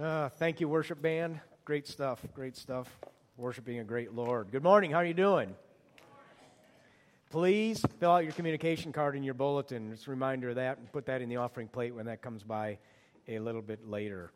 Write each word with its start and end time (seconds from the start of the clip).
Uh, 0.00 0.30
thank 0.30 0.58
you, 0.58 0.70
worship 0.70 1.02
band. 1.02 1.38
Great 1.66 1.86
stuff. 1.86 2.24
Great 2.34 2.56
stuff. 2.56 2.88
Worshiping 3.36 3.78
a 3.78 3.84
great 3.84 4.14
Lord. 4.14 4.50
Good 4.50 4.62
morning. 4.62 4.90
How 4.90 4.98
are 4.98 5.04
you 5.04 5.12
doing? 5.12 5.54
Please 7.28 7.84
fill 8.00 8.12
out 8.12 8.24
your 8.24 8.32
communication 8.32 8.90
card 8.90 9.16
in 9.16 9.22
your 9.22 9.34
bulletin. 9.34 9.90
Just 9.90 10.06
a 10.06 10.10
reminder 10.10 10.48
of 10.48 10.54
that 10.54 10.78
and 10.78 10.90
put 10.90 11.04
that 11.06 11.20
in 11.20 11.28
the 11.28 11.36
offering 11.36 11.68
plate 11.68 11.94
when 11.94 12.06
that 12.06 12.22
comes 12.22 12.42
by 12.42 12.78
a 13.28 13.38
little 13.38 13.60
bit 13.60 13.86
later. 13.86 14.32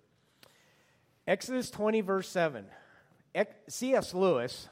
Exodus 1.27 1.71
20, 1.71 2.03
verse 2.03 2.29
7. 2.29 2.67
C.S. 3.69 4.13
Lewis 4.13 4.69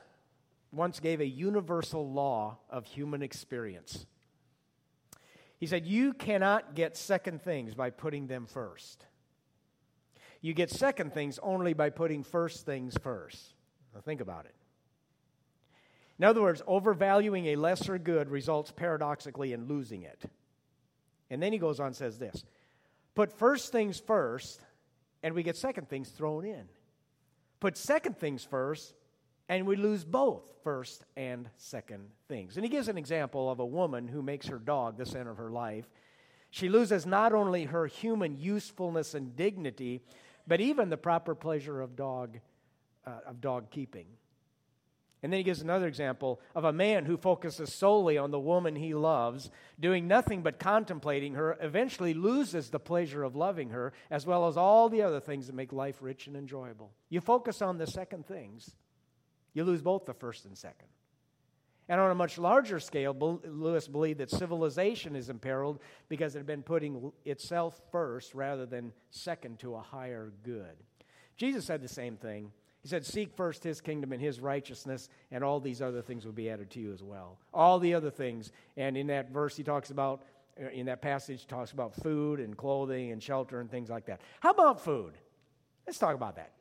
once 0.71 1.01
gave 1.01 1.23
a 1.23 1.27
universal 1.27 2.13
law 2.13 2.59
of 2.69 2.85
human 2.85 3.23
experience. 3.23 4.05
He 5.59 5.67
said, 5.67 5.87
You 5.87 6.13
cannot 6.13 6.75
get 6.75 6.99
second 6.99 7.41
things 7.41 7.75
by 7.75 7.89
putting 7.89 8.27
them 8.27 8.45
first. 8.45 9.07
You 10.45 10.53
get 10.53 10.69
second 10.69 11.15
things 11.15 11.39
only 11.43 11.73
by 11.73 11.89
putting 11.89 12.23
first 12.23 12.67
things 12.67 12.99
first. 13.01 13.55
Now, 13.95 14.03
think 14.03 14.21
about 14.21 14.45
it. 14.45 14.55
In 16.19 16.27
other 16.27 16.43
words, 16.43 16.61
overvaluing 16.67 17.47
a 17.47 17.57
lesser 17.57 17.97
good 17.97 18.29
results 18.29 18.71
paradoxically 18.71 19.55
in 19.55 19.69
losing 19.69 20.03
it. 20.03 20.23
And 21.31 21.43
then 21.43 21.51
he 21.55 21.59
goes 21.59 21.81
on 21.81 21.87
and 21.87 21.97
says 21.97 22.19
this 22.19 22.45
Put 23.15 23.33
first 23.33 23.73
things 23.73 23.99
first, 23.99 24.61
and 25.23 25.35
we 25.35 25.43
get 25.43 25.57
second 25.57 25.89
things 25.89 26.11
thrown 26.11 26.45
in. 26.45 26.69
Put 27.59 27.79
second 27.79 28.19
things 28.19 28.45
first, 28.45 28.93
and 29.49 29.67
we 29.67 29.77
lose 29.77 30.05
both 30.05 30.53
first 30.63 31.07
and 31.17 31.49
second 31.57 32.11
things. 32.29 32.59
And 32.59 32.67
he 32.67 32.71
gives 32.71 32.89
an 32.89 32.99
example 32.99 33.51
of 33.51 33.61
a 33.61 33.67
woman 33.67 34.09
who 34.09 34.21
makes 34.21 34.49
her 34.49 34.59
dog 34.59 34.99
the 34.99 35.07
center 35.07 35.31
of 35.31 35.39
her 35.39 35.51
life. 35.51 35.89
She 36.51 36.69
loses 36.69 37.07
not 37.07 37.33
only 37.33 37.65
her 37.65 37.87
human 37.87 38.37
usefulness 38.37 39.15
and 39.15 39.35
dignity, 39.35 40.03
but 40.47 40.61
even 40.61 40.89
the 40.89 40.97
proper 40.97 41.35
pleasure 41.35 41.81
of 41.81 41.97
dog, 41.97 42.39
uh, 43.07 43.19
of 43.27 43.41
dog 43.41 43.71
keeping. 43.71 44.07
And 45.23 45.33
then 45.33 45.39
he 45.39 45.45
gives 45.45 45.63
another 45.63 45.87
example 45.87 46.39
of 46.55 46.65
a 46.65 46.73
man 46.73 47.07
who 47.07 47.17
focuses 47.17 47.75
solely 47.75 48.19
on 48.19 48.31
the 48.31 48.39
woman 48.39 48.77
he 48.77 48.93
loves, 48.93 49.51
doing 49.81 50.07
nothing 50.07 50.43
but 50.43 50.59
contemplating 50.59 51.33
her, 51.33 51.57
eventually 51.63 52.13
loses 52.13 52.69
the 52.69 52.79
pleasure 52.79 53.23
of 53.23 53.35
loving 53.35 53.71
her, 53.71 53.95
as 54.11 54.27
well 54.27 54.49
as 54.49 54.59
all 54.59 54.91
the 54.91 55.01
other 55.01 55.21
things 55.21 55.47
that 55.47 55.55
make 55.55 55.73
life 55.73 55.97
rich 56.03 56.27
and 56.27 56.37
enjoyable. 56.37 56.93
You 57.09 57.23
focus 57.23 57.63
on 57.63 57.79
the 57.79 57.87
second 57.87 58.27
things, 58.27 58.77
you 59.55 59.65
lose 59.65 59.81
both 59.81 60.05
the 60.05 60.13
first 60.13 60.45
and 60.45 60.59
second. 60.59 60.89
And 61.89 62.01
on 62.01 62.11
a 62.11 62.15
much 62.15 62.39
larger 62.39 62.81
scale, 62.81 63.41
Lewis 63.45 63.89
believed 63.89 64.21
that 64.21 64.31
civilization 64.31 65.15
is 65.15 65.29
imperiled 65.29 65.81
because 66.09 66.35
it 66.35 66.39
had 66.39 66.47
been 66.47 66.63
putting 66.63 67.13
itself 67.25 67.81
first 67.93 68.35
rather 68.35 68.65
than 68.65 68.93
second 69.11 69.59
to 69.61 69.75
a 69.75 69.81
higher 69.81 70.33
good. 70.43 70.77
Jesus 71.37 71.67
said 71.67 71.83
the 71.83 71.89
same 71.89 72.17
thing. 72.17 72.51
He 72.81 72.89
said, 72.89 73.05
Seek 73.05 73.35
first 73.35 73.65
his 73.65 73.81
kingdom 73.81 74.13
and 74.13 74.21
his 74.21 74.41
righteousness, 74.41 75.09
and 75.31 75.45
all 75.45 75.61
these 75.61 75.83
other 75.83 76.01
things 76.01 76.25
will 76.25 76.33
be 76.33 76.51
added 76.51 76.71
to 76.73 76.81
you 76.81 76.93
as 76.93 77.03
well. 77.03 77.39
All 77.53 77.79
the 77.79 77.95
other 77.95 78.11
things. 78.11 78.51
And 78.77 78.97
in 78.97 79.07
that 79.09 79.31
verse, 79.31 79.57
he 79.57 79.63
talks 79.63 79.91
about, 79.91 80.23
uh, 80.63 80.69
in 80.69 80.87
that 80.87 81.03
passage, 81.03 81.41
he 81.43 81.47
talks 81.47 81.73
about 81.73 81.95
food 81.95 82.41
and 82.41 82.57
clothing 82.57 83.13
and 83.13 83.23
shelter 83.23 83.61
and 83.61 83.71
things 83.71 83.91
like 83.91 84.07
that. 84.07 84.21
How 84.41 84.51
about 84.51 84.83
food? 84.83 85.15
Let's 85.87 85.99
talk 85.99 86.15
about 86.15 86.37
that. 86.37 86.53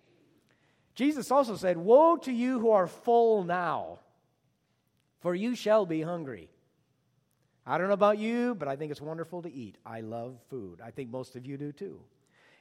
Jesus 0.96 1.32
also 1.32 1.56
said, 1.56 1.78
Woe 1.78 2.18
to 2.18 2.32
you 2.32 2.60
who 2.60 2.72
are 2.72 2.88
full 2.88 3.44
now 3.44 4.00
for 5.24 5.34
you 5.34 5.56
shall 5.56 5.86
be 5.86 6.02
hungry. 6.02 6.50
I 7.66 7.78
don't 7.78 7.88
know 7.88 7.94
about 7.94 8.18
you, 8.18 8.56
but 8.56 8.68
I 8.68 8.76
think 8.76 8.92
it's 8.92 9.02
wonderful 9.02 9.42
to 9.44 9.52
eat. 9.52 9.78
I 9.86 10.02
love 10.02 10.38
food. 10.50 10.82
I 10.84 10.92
think 10.92 11.10
most 11.10 11.38
of 11.38 11.46
you 11.46 11.56
do 11.56 11.72
too. 11.72 12.02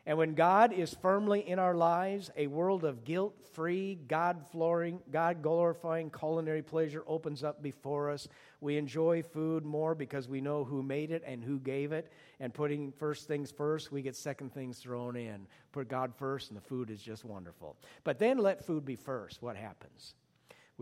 And 0.06 0.16
when 0.16 0.34
God 0.34 0.72
is 0.72 0.94
firmly 1.02 1.48
in 1.48 1.58
our 1.58 1.74
lives, 1.74 2.30
a 2.36 2.46
world 2.46 2.84
of 2.84 3.05
guilt 3.05 3.36
free, 3.52 3.98
God 4.06 4.46
glorifying 4.52 6.10
culinary 6.10 6.62
pleasure 6.62 7.02
opens 7.08 7.42
up 7.42 7.64
before 7.64 8.11
us. 8.11 8.28
We 8.61 8.77
enjoy 8.77 9.24
food 9.24 9.64
more 9.64 9.96
because 9.96 10.29
we 10.29 10.40
know 10.40 10.62
who 10.62 10.84
made 10.84 11.11
it 11.11 11.24
and 11.27 11.42
who 11.42 11.58
gave 11.58 11.90
it. 11.90 12.12
And 12.39 12.55
putting 12.55 12.92
first 12.92 13.27
things 13.27 13.50
first, 13.50 13.90
we 13.90 14.02
get 14.02 14.14
second 14.14 14.55
things 14.55 14.79
thrown 14.79 15.17
in. 15.17 15.48
Put 15.73 15.89
God 15.89 16.14
first, 16.17 16.50
and 16.50 16.56
the 16.56 16.64
food 16.64 16.90
is 16.90 17.02
just 17.02 17.24
wonderful. 17.24 17.77
But 18.05 18.20
then 18.20 18.39
let 18.39 18.64
food 18.64 18.84
be 18.84 18.96
first. 18.96 19.42
What 19.42 19.56
happens? 19.56 20.14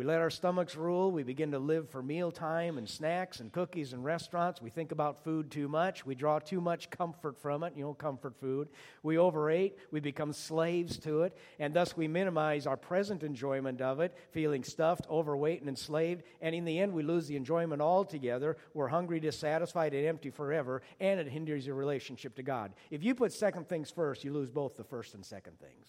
We 0.01 0.07
let 0.07 0.21
our 0.21 0.31
stomachs 0.31 0.77
rule. 0.77 1.13
We 1.13 1.25
begin 1.25 1.51
to 1.51 1.59
live 1.59 1.91
for 1.91 2.03
mealtime 2.03 2.79
and 2.79 2.89
snacks 2.89 3.41
and 3.41 3.53
cookies 3.53 3.93
and 3.93 4.03
restaurants. 4.03 4.63
We 4.63 4.71
think 4.71 4.93
about 4.93 5.23
food 5.23 5.51
too 5.51 5.69
much. 5.69 6.07
We 6.07 6.15
draw 6.15 6.39
too 6.39 6.63
much 6.63 6.89
comfort 6.89 7.37
from 7.37 7.63
it, 7.65 7.75
you 7.77 7.85
know, 7.85 7.93
comfort 7.93 8.35
food. 8.41 8.71
We 9.03 9.19
overeat. 9.19 9.77
We 9.91 10.01
become 10.01 10.33
slaves 10.33 10.97
to 11.01 11.25
it. 11.25 11.37
And 11.59 11.75
thus 11.75 11.99
we 11.99 12.09
minimize 12.09 12.67
our 12.67 12.79
present 12.79 13.23
enjoyment 13.23 13.83
of 13.83 14.01
it, 14.01 14.17
feeling 14.31 14.65
stuffed, 14.65 15.07
overweight, 15.11 15.61
and 15.61 15.69
enslaved. 15.69 16.23
And 16.41 16.55
in 16.55 16.65
the 16.65 16.79
end, 16.79 16.95
we 16.95 17.03
lose 17.03 17.27
the 17.27 17.37
enjoyment 17.37 17.83
altogether. 17.83 18.57
We're 18.73 18.89
hungry, 18.89 19.21
dissatisfied, 19.21 19.93
and 19.93 20.07
empty 20.07 20.31
forever. 20.31 20.81
And 20.99 21.21
it 21.21 21.29
hinders 21.29 21.67
your 21.67 21.77
relationship 21.77 22.37
to 22.37 22.43
God. 22.43 22.73
If 22.91 23.05
you 23.05 23.15
put 23.15 23.35
second 23.35 23.69
things 23.69 23.91
first, 23.91 24.25
you 24.25 24.33
lose 24.33 24.49
both 24.49 24.79
the 24.79 24.85
first 24.85 25.13
and 25.13 25.27
second 25.27 25.61
things. 25.61 25.89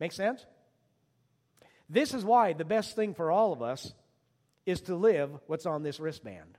Make 0.00 0.10
sense? 0.10 0.44
This 1.88 2.14
is 2.14 2.24
why 2.24 2.52
the 2.52 2.64
best 2.64 2.94
thing 2.94 3.14
for 3.14 3.30
all 3.30 3.52
of 3.52 3.62
us 3.62 3.92
is 4.66 4.82
to 4.82 4.96
live 4.96 5.30
what's 5.46 5.66
on 5.66 5.82
this 5.82 5.98
wristband. 5.98 6.58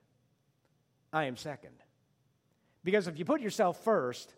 I 1.14 1.26
am 1.26 1.38
second. 1.38 1.76
Because 2.84 3.08
if 3.08 3.20
you 3.20 3.26
put 3.26 3.42
yourself 3.42 3.84
first, 3.84 4.34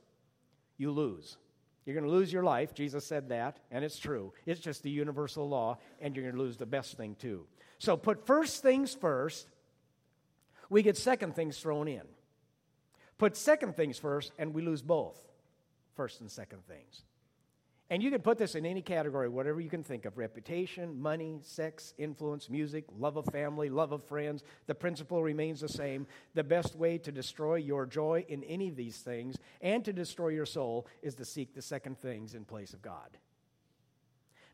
you 0.78 0.92
lose. 0.92 1.38
You're 1.86 1.96
going 1.96 2.06
to 2.06 2.12
lose 2.12 2.32
your 2.32 2.44
life. 2.44 2.74
Jesus 2.74 3.06
said 3.06 3.30
that, 3.30 3.60
and 3.72 3.84
it's 3.84 3.98
true. 3.98 4.34
It's 4.46 4.60
just 4.60 4.84
the 4.84 4.90
universal 4.90 5.48
law, 5.48 5.78
and 6.00 6.16
you're 6.16 6.26
going 6.26 6.36
to 6.36 6.42
lose 6.42 6.58
the 6.58 6.66
best 6.66 6.98
thing 6.98 7.16
too. 7.16 7.46
So 7.80 7.98
put 7.98 8.28
first 8.28 8.62
things 8.62 8.94
first, 8.94 9.48
we 10.70 10.84
get 10.84 10.98
second 10.98 11.36
things 11.36 11.58
thrown 11.58 11.88
in. 11.88 12.04
Put 13.18 13.36
second 13.36 13.76
things 13.76 13.98
first, 13.98 14.32
and 14.38 14.54
we 14.54 14.62
lose 14.62 14.82
both 14.82 15.18
first 15.96 16.22
and 16.22 16.30
second 16.30 16.66
things. 16.68 17.04
And 17.92 18.02
you 18.02 18.10
can 18.10 18.22
put 18.22 18.38
this 18.38 18.56
in 18.56 18.66
any 18.66 18.82
category, 18.82 19.28
whatever 19.28 19.60
you 19.60 19.70
can 19.70 19.84
think 19.84 20.06
of 20.06 20.18
reputation, 20.18 21.02
money, 21.02 21.40
sex, 21.44 21.94
influence, 21.98 22.50
music, 22.50 22.86
love 22.98 23.18
of 23.18 23.26
family, 23.26 23.70
love 23.70 23.92
of 23.92 24.02
friends. 24.06 24.46
The 24.66 24.74
principle 24.74 25.22
remains 25.22 25.60
the 25.60 25.68
same. 25.68 26.08
The 26.34 26.46
best 26.46 26.78
way 26.78 27.00
to 27.00 27.12
destroy 27.12 27.56
your 27.56 27.86
joy 27.86 28.24
in 28.30 28.46
any 28.46 28.70
of 28.70 28.78
these 28.78 29.00
things 29.00 29.36
and 29.60 29.84
to 29.84 29.92
destroy 29.92 30.30
your 30.30 30.46
soul 30.46 30.88
is 31.02 31.16
to 31.16 31.26
seek 31.26 31.54
the 31.54 31.62
second 31.62 32.00
things 32.00 32.34
in 32.34 32.46
place 32.46 32.72
of 32.72 32.82
God. 32.82 33.18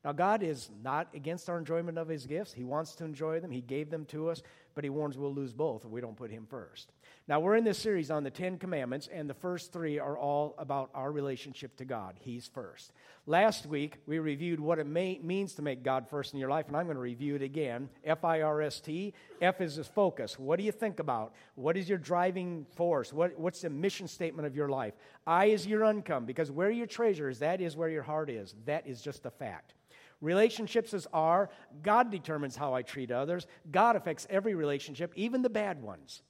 Now, 0.03 0.13
God 0.13 0.41
is 0.41 0.71
not 0.81 1.09
against 1.13 1.47
our 1.47 1.59
enjoyment 1.59 1.99
of 1.99 2.07
His 2.07 2.25
gifts. 2.25 2.53
He 2.53 2.63
wants 2.63 2.95
to 2.95 3.05
enjoy 3.05 3.39
them. 3.39 3.51
He 3.51 3.61
gave 3.61 3.91
them 3.91 4.05
to 4.05 4.29
us, 4.29 4.41
but 4.77 4.83
He 4.83 4.91
warns 4.91 5.17
we'll 5.17 5.33
lose 5.33 5.53
both 5.53 5.85
if 5.85 5.89
we 5.89 6.01
don't 6.01 6.15
put 6.15 6.29
Him 6.29 6.45
first. 6.47 6.91
Now, 7.27 7.39
we're 7.39 7.55
in 7.55 7.63
this 7.63 7.79
series 7.79 8.11
on 8.11 8.23
the 8.23 8.29
Ten 8.29 8.59
Commandments, 8.59 9.09
and 9.11 9.27
the 9.27 9.33
first 9.33 9.73
three 9.73 9.97
are 9.97 10.15
all 10.15 10.53
about 10.59 10.91
our 10.93 11.11
relationship 11.11 11.75
to 11.77 11.83
God. 11.83 12.13
He's 12.19 12.45
first. 12.45 12.93
Last 13.25 13.65
week, 13.65 13.97
we 14.05 14.19
reviewed 14.19 14.59
what 14.59 14.77
it 14.77 14.85
may, 14.85 15.19
means 15.23 15.55
to 15.55 15.63
make 15.63 15.81
God 15.81 16.07
first 16.07 16.33
in 16.35 16.39
your 16.39 16.51
life, 16.51 16.67
and 16.67 16.77
I'm 16.77 16.85
going 16.85 16.95
to 16.95 17.01
review 17.01 17.33
it 17.33 17.41
again. 17.41 17.89
F 18.05 18.23
I 18.23 18.43
R 18.43 18.61
S 18.61 18.79
T. 18.79 19.15
F 19.41 19.61
is 19.61 19.77
his 19.77 19.87
focus. 19.87 20.37
What 20.37 20.59
do 20.59 20.63
you 20.63 20.71
think 20.71 20.99
about? 20.99 21.33
What 21.55 21.75
is 21.75 21.89
your 21.89 21.97
driving 21.97 22.67
force? 22.75 23.11
What, 23.11 23.39
what's 23.39 23.61
the 23.61 23.71
mission 23.71 24.07
statement 24.07 24.45
of 24.45 24.55
your 24.55 24.69
life? 24.69 24.93
I 25.25 25.45
is 25.45 25.65
your 25.65 25.85
income, 25.85 26.25
because 26.25 26.51
where 26.51 26.69
your 26.69 26.85
treasure 26.85 27.29
is, 27.29 27.39
that 27.39 27.61
is 27.61 27.75
where 27.75 27.89
your 27.89 28.03
heart 28.03 28.29
is. 28.29 28.53
That 28.65 28.85
is 28.85 29.01
just 29.01 29.25
a 29.25 29.31
fact. 29.31 29.73
Relationships 30.21 30.93
as 30.93 31.07
are. 31.13 31.49
God 31.83 32.11
determines 32.11 32.55
how 32.55 32.73
I 32.73 32.81
treat 32.81 33.11
others. 33.11 33.45
God 33.71 33.95
affects 33.95 34.25
every 34.29 34.55
relationship, 34.55 35.13
even 35.15 35.41
the 35.41 35.49
bad 35.49 35.81
ones. 35.81 36.23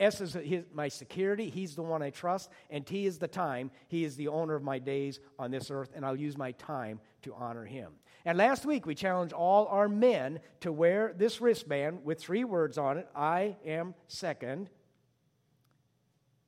S 0.00 0.20
is 0.20 0.34
his, 0.34 0.64
my 0.72 0.88
security. 0.88 1.50
He's 1.50 1.74
the 1.74 1.82
one 1.82 2.02
I 2.02 2.10
trust. 2.10 2.50
And 2.70 2.86
T 2.86 3.06
is 3.06 3.18
the 3.18 3.28
time. 3.28 3.70
He 3.88 4.04
is 4.04 4.16
the 4.16 4.28
owner 4.28 4.54
of 4.54 4.62
my 4.62 4.78
days 4.78 5.20
on 5.38 5.50
this 5.50 5.70
earth, 5.70 5.90
and 5.94 6.04
I'll 6.04 6.16
use 6.16 6.36
my 6.36 6.52
time 6.52 7.00
to 7.22 7.34
honor 7.34 7.64
him. 7.64 7.92
And 8.24 8.38
last 8.38 8.64
week, 8.66 8.86
we 8.86 8.94
challenged 8.94 9.32
all 9.32 9.66
our 9.66 9.88
men 9.88 10.40
to 10.60 10.70
wear 10.70 11.12
this 11.16 11.40
wristband 11.40 12.04
with 12.04 12.20
three 12.20 12.44
words 12.44 12.78
on 12.78 12.98
it 12.98 13.08
I 13.14 13.56
am 13.64 13.94
second. 14.06 14.70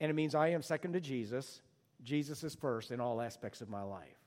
And 0.01 0.11
it 0.11 0.15
means 0.15 0.35
I 0.35 0.49
am 0.49 0.63
second 0.63 0.93
to 0.93 1.01
Jesus. 1.01 1.61
Jesus 2.03 2.45
is 2.45 2.55
first 2.55 2.91
in 2.91 3.01
all 3.01 3.21
aspects 3.21 3.61
of 3.61 3.69
my 3.69 3.83
life. 3.83 4.20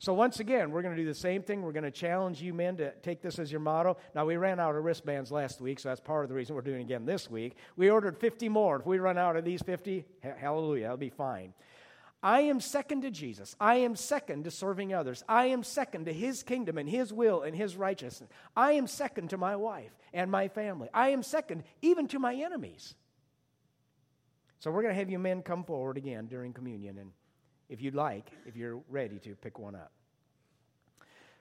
So, 0.00 0.14
once 0.14 0.38
again, 0.38 0.70
we're 0.70 0.82
going 0.82 0.94
to 0.94 1.02
do 1.02 1.08
the 1.08 1.14
same 1.14 1.42
thing. 1.42 1.62
We're 1.62 1.72
going 1.72 1.82
to 1.82 1.90
challenge 1.90 2.40
you 2.40 2.54
men 2.54 2.76
to 2.76 2.92
take 3.02 3.20
this 3.20 3.40
as 3.40 3.50
your 3.50 3.60
motto. 3.60 3.96
Now, 4.14 4.26
we 4.26 4.36
ran 4.36 4.60
out 4.60 4.76
of 4.76 4.84
wristbands 4.84 5.32
last 5.32 5.60
week, 5.60 5.80
so 5.80 5.88
that's 5.88 6.00
part 6.00 6.24
of 6.24 6.28
the 6.28 6.36
reason 6.36 6.54
we're 6.54 6.62
doing 6.62 6.80
it 6.80 6.84
again 6.84 7.04
this 7.04 7.28
week. 7.28 7.56
We 7.76 7.90
ordered 7.90 8.16
50 8.16 8.48
more. 8.48 8.76
If 8.78 8.86
we 8.86 9.00
run 9.00 9.18
out 9.18 9.34
of 9.34 9.44
these 9.44 9.60
50, 9.60 10.04
hallelujah, 10.22 10.84
that'll 10.84 10.98
be 10.98 11.10
fine. 11.10 11.52
I 12.22 12.42
am 12.42 12.60
second 12.60 13.02
to 13.02 13.10
Jesus. 13.10 13.56
I 13.60 13.76
am 13.76 13.96
second 13.96 14.44
to 14.44 14.52
serving 14.52 14.94
others. 14.94 15.24
I 15.28 15.46
am 15.46 15.64
second 15.64 16.06
to 16.06 16.12
His 16.12 16.44
kingdom 16.44 16.78
and 16.78 16.88
His 16.88 17.12
will 17.12 17.42
and 17.42 17.56
His 17.56 17.76
righteousness. 17.76 18.30
I 18.56 18.72
am 18.72 18.86
second 18.86 19.30
to 19.30 19.36
my 19.36 19.56
wife 19.56 19.90
and 20.12 20.30
my 20.30 20.46
family. 20.46 20.88
I 20.94 21.08
am 21.10 21.24
second 21.24 21.64
even 21.82 22.06
to 22.08 22.20
my 22.20 22.34
enemies. 22.34 22.94
So, 24.60 24.70
we're 24.70 24.82
going 24.82 24.94
to 24.94 24.98
have 24.98 25.10
you 25.10 25.18
men 25.18 25.42
come 25.42 25.64
forward 25.64 25.96
again 25.96 26.26
during 26.26 26.52
communion 26.52 26.98
and 26.98 27.10
if 27.68 27.80
you'd 27.82 27.94
like, 27.94 28.30
if 28.46 28.56
you're 28.56 28.80
ready 28.88 29.18
to 29.20 29.34
pick 29.34 29.58
one 29.58 29.74
up. 29.74 29.92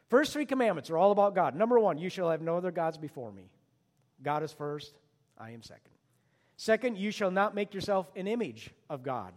First 0.09 0.31
three 0.31 0.45
commandments 0.45 0.89
are 0.89 0.97
all 0.97 1.11
about 1.11 1.35
God. 1.35 1.55
Number 1.55 1.79
one, 1.79 1.97
you 1.97 2.09
shall 2.09 2.29
have 2.29 2.41
no 2.41 2.57
other 2.57 2.71
gods 2.71 2.97
before 2.97 3.31
me. 3.31 3.49
God 4.23 4.41
is 4.43 4.53
first, 4.53 4.93
I 5.37 5.51
am 5.51 5.61
second. 5.61 5.91
Second, 6.55 6.97
you 6.97 7.11
shall 7.11 7.29
not 7.29 7.53
make 7.53 7.73
yourself 7.73 8.09
an 8.15 8.27
image 8.27 8.71
of 8.89 9.03
God, 9.03 9.33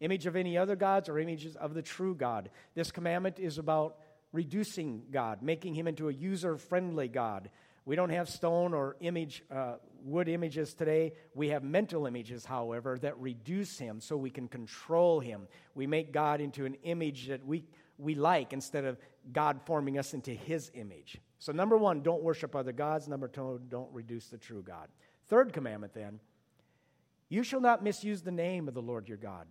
image 0.00 0.26
of 0.26 0.36
any 0.36 0.58
other 0.58 0.76
gods 0.76 1.08
or 1.08 1.18
images 1.18 1.56
of 1.56 1.72
the 1.72 1.82
true 1.82 2.14
God. 2.14 2.50
This 2.74 2.90
commandment 2.90 3.38
is 3.38 3.58
about 3.58 3.96
reducing 4.32 5.02
God, 5.10 5.42
making 5.42 5.74
him 5.74 5.86
into 5.86 6.08
a 6.08 6.12
user 6.12 6.56
friendly 6.56 7.08
God. 7.08 7.48
We 7.84 7.96
don't 7.96 8.10
have 8.10 8.28
stone 8.28 8.74
or 8.74 8.96
image, 9.00 9.42
uh, 9.50 9.74
wood 10.02 10.28
images 10.28 10.74
today. 10.74 11.12
We 11.34 11.48
have 11.48 11.62
mental 11.62 12.06
images, 12.06 12.44
however, 12.44 12.98
that 13.00 13.18
reduce 13.18 13.78
him 13.78 14.00
so 14.00 14.16
we 14.16 14.30
can 14.30 14.48
control 14.48 15.20
him. 15.20 15.46
We 15.74 15.86
make 15.86 16.12
God 16.12 16.40
into 16.40 16.64
an 16.64 16.74
image 16.82 17.28
that 17.28 17.44
we, 17.46 17.64
we 17.98 18.14
like 18.14 18.52
instead 18.52 18.84
of 18.84 18.98
God 19.32 19.60
forming 19.64 19.98
us 19.98 20.14
into 20.14 20.32
his 20.32 20.70
image. 20.74 21.18
So, 21.38 21.52
number 21.52 21.76
one, 21.76 22.02
don't 22.02 22.22
worship 22.22 22.54
other 22.54 22.72
gods. 22.72 23.08
Number 23.08 23.28
two, 23.28 23.60
don't 23.68 23.92
reduce 23.92 24.26
the 24.26 24.38
true 24.38 24.62
God. 24.62 24.88
Third 25.28 25.52
commandment 25.52 25.94
then 25.94 26.20
you 27.32 27.42
shall 27.42 27.62
not 27.62 27.82
misuse 27.82 28.20
the 28.20 28.30
name 28.30 28.68
of 28.68 28.74
the 28.74 28.82
Lord 28.82 29.08
your 29.08 29.16
God, 29.16 29.46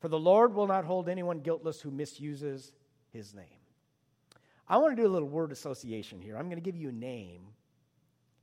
for 0.00 0.08
the 0.08 0.18
Lord 0.18 0.52
will 0.52 0.66
not 0.66 0.84
hold 0.84 1.08
anyone 1.08 1.38
guiltless 1.38 1.80
who 1.80 1.92
misuses 1.92 2.72
his 3.12 3.32
name. 3.34 3.44
I 4.66 4.78
want 4.78 4.96
to 4.96 5.02
do 5.02 5.08
a 5.08 5.12
little 5.12 5.28
word 5.28 5.52
association 5.52 6.20
here. 6.20 6.36
I'm 6.36 6.46
going 6.46 6.56
to 6.56 6.60
give 6.60 6.76
you 6.76 6.88
a 6.88 6.92
name, 6.92 7.42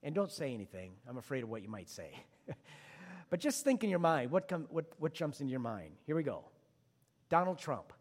and 0.04 0.14
don't 0.14 0.32
say 0.32 0.54
anything. 0.54 0.92
I'm 1.08 1.18
afraid 1.18 1.44
of 1.44 1.50
what 1.50 1.62
you 1.62 1.70
might 1.70 1.90
say. 1.90 2.12
but 3.30 3.40
just 3.40 3.64
think 3.64 3.84
in 3.84 3.90
your 3.90 4.00
mind 4.00 4.32
what, 4.32 4.48
come, 4.48 4.68
what, 4.70 4.86
what 5.00 5.14
jumps 5.14 5.42
into 5.42 5.52
your 5.52 5.60
mind. 5.60 5.92
Here 6.06 6.16
we 6.16 6.24
go 6.24 6.44
Donald 7.30 7.60
Trump. 7.60 7.94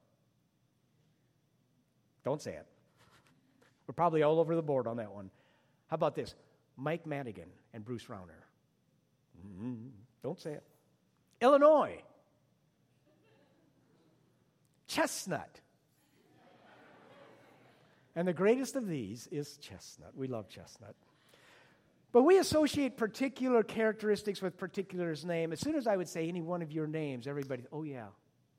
Don't 2.25 2.41
say 2.41 2.53
it. 2.53 2.67
We're 3.87 3.95
probably 3.95 4.23
all 4.23 4.41
over 4.41 4.57
the 4.57 4.63
board 4.63 4.87
on 4.87 4.97
that 4.97 5.13
one. 5.13 5.31
How 5.89 5.95
about 5.95 6.15
this? 6.15 6.35
Mike 6.77 7.07
Madigan 7.07 7.49
and 7.73 7.85
Bruce 7.85 8.05
Rauner. 8.07 8.43
Mm-hmm. 9.47 9.89
Don't 10.23 10.41
say 10.41 10.53
it. 10.53 10.63
Illinois. 11.41 12.03
Chestnut. 14.87 15.61
And 18.17 18.27
the 18.29 18.33
greatest 18.33 18.77
of 18.77 18.87
these 18.87 19.29
is 19.31 19.57
chestnut. 19.57 20.13
We 20.17 20.29
love 20.29 20.49
chestnut. 20.49 20.95
But 22.15 22.23
we 22.23 22.39
associate 22.39 22.97
particular 22.97 23.65
characteristics 23.65 24.41
with 24.41 24.57
particular 24.57 25.13
name. 25.25 25.53
As 25.53 25.59
soon 25.59 25.75
as 25.75 25.89
I 25.89 25.97
would 25.97 26.09
say 26.09 26.29
any 26.29 26.43
one 26.43 26.63
of 26.63 26.71
your 26.71 26.87
names, 26.87 27.27
everybody, 27.27 27.65
oh 27.73 27.83
yeah, 27.83 28.07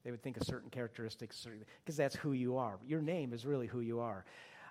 they 0.03 0.11
would 0.11 0.21
think 0.21 0.35
of 0.35 0.43
certain 0.43 0.69
characteristics 0.69 1.47
because 1.79 1.95
that's 1.95 2.17
who 2.17 2.33
you 2.33 2.57
are. 2.57 2.77
Your 2.85 3.01
name 3.01 3.31
is 3.31 3.45
really 3.45 3.67
who 3.67 3.79
you 3.79 4.01
are. 4.01 4.25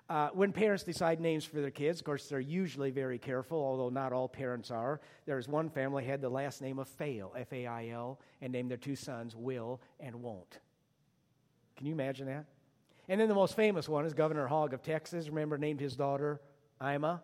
Uh, 0.07 0.29
when 0.33 0.51
parents 0.51 0.83
decide 0.83 1.19
names 1.19 1.43
for 1.43 1.61
their 1.61 1.71
kids, 1.71 1.99
of 1.99 2.05
course, 2.05 2.29
they're 2.29 2.39
usually 2.39 2.91
very 2.91 3.17
careful, 3.17 3.57
although 3.57 3.89
not 3.89 4.13
all 4.13 4.29
parents 4.29 4.69
are. 4.69 5.01
There's 5.25 5.47
one 5.47 5.67
family 5.71 6.05
had 6.05 6.21
the 6.21 6.29
last 6.29 6.61
name 6.61 6.77
of 6.77 6.87
Fail, 6.87 7.33
F 7.35 7.51
A 7.53 7.65
I 7.65 7.87
L, 7.87 8.19
and 8.39 8.53
named 8.53 8.69
their 8.69 8.77
two 8.77 8.95
sons 8.95 9.35
Will 9.35 9.81
and 9.99 10.21
Won't. 10.21 10.59
Can 11.75 11.87
you 11.87 11.93
imagine 11.93 12.27
that? 12.27 12.45
And 13.09 13.19
then 13.19 13.29
the 13.29 13.33
most 13.33 13.55
famous 13.55 13.89
one 13.89 14.05
is 14.05 14.13
Governor 14.13 14.45
Hogg 14.45 14.75
of 14.75 14.83
Texas. 14.83 15.27
Remember, 15.27 15.57
named 15.57 15.79
his 15.79 15.95
daughter 15.95 16.39
Ima. 16.79 17.23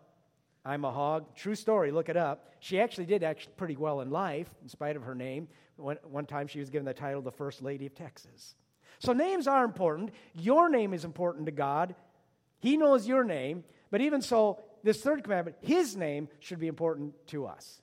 Ima 0.66 0.90
Hogg. 0.90 1.34
True 1.34 1.54
story, 1.54 1.90
look 1.90 2.08
it 2.08 2.16
up. 2.16 2.52
She 2.60 2.80
actually 2.80 3.06
did 3.06 3.22
actually 3.22 3.54
pretty 3.56 3.76
well 3.76 4.00
in 4.00 4.10
life, 4.10 4.48
in 4.62 4.68
spite 4.68 4.96
of 4.96 5.02
her 5.02 5.14
name. 5.14 5.48
One, 5.76 5.98
one 6.04 6.26
time 6.26 6.46
she 6.46 6.60
was 6.60 6.70
given 6.70 6.84
the 6.84 6.94
title 6.94 7.22
the 7.22 7.32
First 7.32 7.62
Lady 7.62 7.86
of 7.86 7.94
Texas. 7.94 8.54
So 8.98 9.12
names 9.12 9.48
are 9.48 9.64
important. 9.64 10.10
Your 10.34 10.68
name 10.68 10.94
is 10.94 11.04
important 11.04 11.46
to 11.46 11.52
God. 11.52 11.94
He 12.60 12.76
knows 12.76 13.06
your 13.08 13.24
name. 13.24 13.64
But 13.90 14.00
even 14.00 14.22
so, 14.22 14.60
this 14.84 15.00
third 15.00 15.24
commandment, 15.24 15.56
his 15.60 15.96
name 15.96 16.28
should 16.38 16.60
be 16.60 16.68
important 16.68 17.14
to 17.28 17.46
us. 17.46 17.82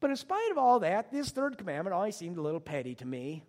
But 0.00 0.10
in 0.10 0.16
spite 0.16 0.50
of 0.50 0.58
all 0.58 0.80
that, 0.80 1.12
this 1.12 1.30
third 1.30 1.56
commandment 1.56 1.94
always 1.94 2.16
seemed 2.16 2.36
a 2.36 2.42
little 2.42 2.60
petty 2.60 2.96
to 2.96 3.06
me. 3.06 3.44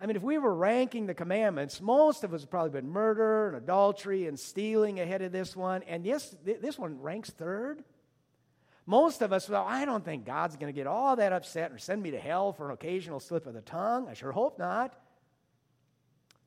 I 0.00 0.06
mean, 0.06 0.16
if 0.16 0.22
we 0.22 0.38
were 0.38 0.54
ranking 0.54 1.06
the 1.06 1.14
commandments, 1.14 1.80
most 1.80 2.22
of 2.22 2.32
us 2.32 2.42
have 2.42 2.50
probably 2.50 2.70
been 2.70 2.88
murder 2.88 3.48
and 3.48 3.56
adultery 3.56 4.26
and 4.26 4.38
stealing 4.38 5.00
ahead 5.00 5.22
of 5.22 5.32
this 5.32 5.56
one. 5.56 5.82
And 5.88 6.04
yes, 6.04 6.36
this 6.44 6.78
one 6.78 7.00
ranks 7.00 7.30
third. 7.30 7.82
Most 8.86 9.22
of 9.22 9.32
us, 9.32 9.48
well, 9.48 9.66
I 9.66 9.84
don't 9.84 10.04
think 10.04 10.24
God's 10.24 10.56
going 10.56 10.72
to 10.72 10.76
get 10.76 10.86
all 10.86 11.16
that 11.16 11.32
upset 11.32 11.72
or 11.72 11.78
send 11.78 12.02
me 12.02 12.12
to 12.12 12.18
hell 12.18 12.52
for 12.52 12.68
an 12.68 12.74
occasional 12.74 13.20
slip 13.20 13.46
of 13.46 13.54
the 13.54 13.60
tongue. 13.60 14.08
I 14.08 14.14
sure 14.14 14.32
hope 14.32 14.58
not. 14.58 14.94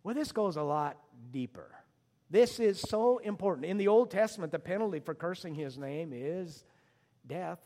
Well, 0.03 0.15
this 0.15 0.31
goes 0.31 0.55
a 0.55 0.63
lot 0.63 0.97
deeper. 1.31 1.69
This 2.29 2.59
is 2.59 2.79
so 2.79 3.17
important. 3.17 3.65
In 3.65 3.77
the 3.77 3.89
Old 3.89 4.09
Testament, 4.09 4.53
the 4.53 4.59
penalty 4.59 4.99
for 5.01 5.13
cursing 5.13 5.53
his 5.53 5.77
name 5.77 6.13
is 6.15 6.63
death. 7.27 7.59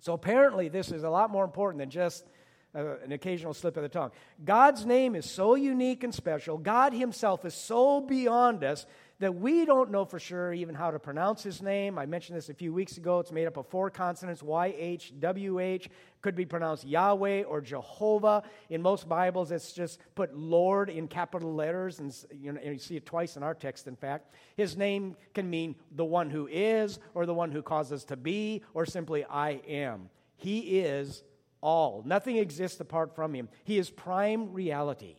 So 0.00 0.12
apparently, 0.12 0.68
this 0.68 0.90
is 0.90 1.04
a 1.04 1.08
lot 1.08 1.30
more 1.30 1.44
important 1.44 1.78
than 1.78 1.88
just 1.88 2.26
uh, 2.74 2.96
an 3.04 3.12
occasional 3.12 3.54
slip 3.54 3.76
of 3.76 3.82
the 3.82 3.88
tongue. 3.88 4.10
God's 4.44 4.84
name 4.84 5.14
is 5.14 5.30
so 5.30 5.54
unique 5.54 6.04
and 6.04 6.14
special. 6.14 6.58
God 6.58 6.92
Himself 6.92 7.44
is 7.44 7.54
so 7.54 8.00
beyond 8.00 8.64
us 8.64 8.86
that 9.20 9.32
we 9.32 9.64
don't 9.64 9.92
know 9.92 10.04
for 10.04 10.18
sure 10.18 10.52
even 10.52 10.74
how 10.74 10.90
to 10.90 10.98
pronounce 10.98 11.42
His 11.42 11.62
name. 11.62 11.98
I 11.98 12.06
mentioned 12.06 12.36
this 12.36 12.48
a 12.48 12.54
few 12.54 12.72
weeks 12.72 12.96
ago. 12.96 13.20
It's 13.20 13.30
made 13.30 13.46
up 13.46 13.56
of 13.56 13.68
four 13.68 13.88
consonants 13.88 14.42
Y 14.42 14.74
H 14.76 15.12
W 15.20 15.60
H. 15.60 15.88
Could 16.20 16.34
be 16.34 16.44
pronounced 16.44 16.84
Yahweh 16.84 17.44
or 17.44 17.60
Jehovah. 17.60 18.42
In 18.70 18.82
most 18.82 19.08
Bibles, 19.08 19.52
it's 19.52 19.72
just 19.72 20.00
put 20.14 20.36
Lord 20.36 20.90
in 20.90 21.06
capital 21.06 21.54
letters, 21.54 22.00
and 22.00 22.14
you, 22.32 22.52
know, 22.52 22.60
and 22.62 22.72
you 22.72 22.78
see 22.78 22.96
it 22.96 23.06
twice 23.06 23.36
in 23.36 23.42
our 23.42 23.54
text, 23.54 23.86
in 23.86 23.94
fact. 23.94 24.34
His 24.56 24.76
name 24.76 25.16
can 25.32 25.48
mean 25.48 25.76
the 25.92 26.04
one 26.04 26.28
who 26.28 26.48
is, 26.50 26.98
or 27.14 27.24
the 27.24 27.34
one 27.34 27.52
who 27.52 27.62
causes 27.62 28.04
to 28.06 28.16
be, 28.16 28.62
or 28.74 28.84
simply 28.84 29.24
I 29.24 29.60
am. 29.68 30.10
He 30.36 30.80
is 30.80 31.22
all. 31.64 32.02
Nothing 32.04 32.36
exists 32.36 32.78
apart 32.78 33.16
from 33.16 33.34
him. 33.34 33.48
He 33.64 33.78
is 33.78 33.90
prime 33.90 34.52
reality, 34.52 35.16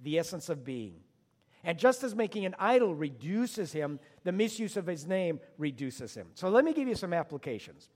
the 0.00 0.18
essence 0.18 0.48
of 0.48 0.64
being. 0.64 0.96
And 1.62 1.78
just 1.78 2.02
as 2.02 2.14
making 2.14 2.44
an 2.44 2.56
idol 2.58 2.94
reduces 2.94 3.72
him, 3.72 4.00
the 4.24 4.32
misuse 4.32 4.76
of 4.76 4.86
his 4.86 5.06
name 5.06 5.40
reduces 5.56 6.14
him. 6.14 6.28
So 6.34 6.48
let 6.48 6.64
me 6.64 6.74
give 6.74 6.88
you 6.88 6.94
some 6.96 7.12
applications. 7.12 7.88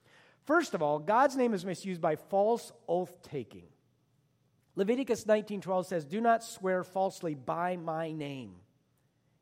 First 0.44 0.72
of 0.72 0.82
all, 0.82 0.98
God's 0.98 1.36
name 1.36 1.52
is 1.52 1.66
misused 1.66 2.00
by 2.00 2.16
false 2.16 2.72
oath 2.88 3.22
taking. 3.22 3.66
Leviticus 4.76 5.26
19:12 5.26 5.86
says, 5.86 6.04
"Do 6.04 6.20
not 6.20 6.42
swear 6.42 6.84
falsely 6.84 7.34
by 7.34 7.76
my 7.76 8.12
name, 8.12 8.60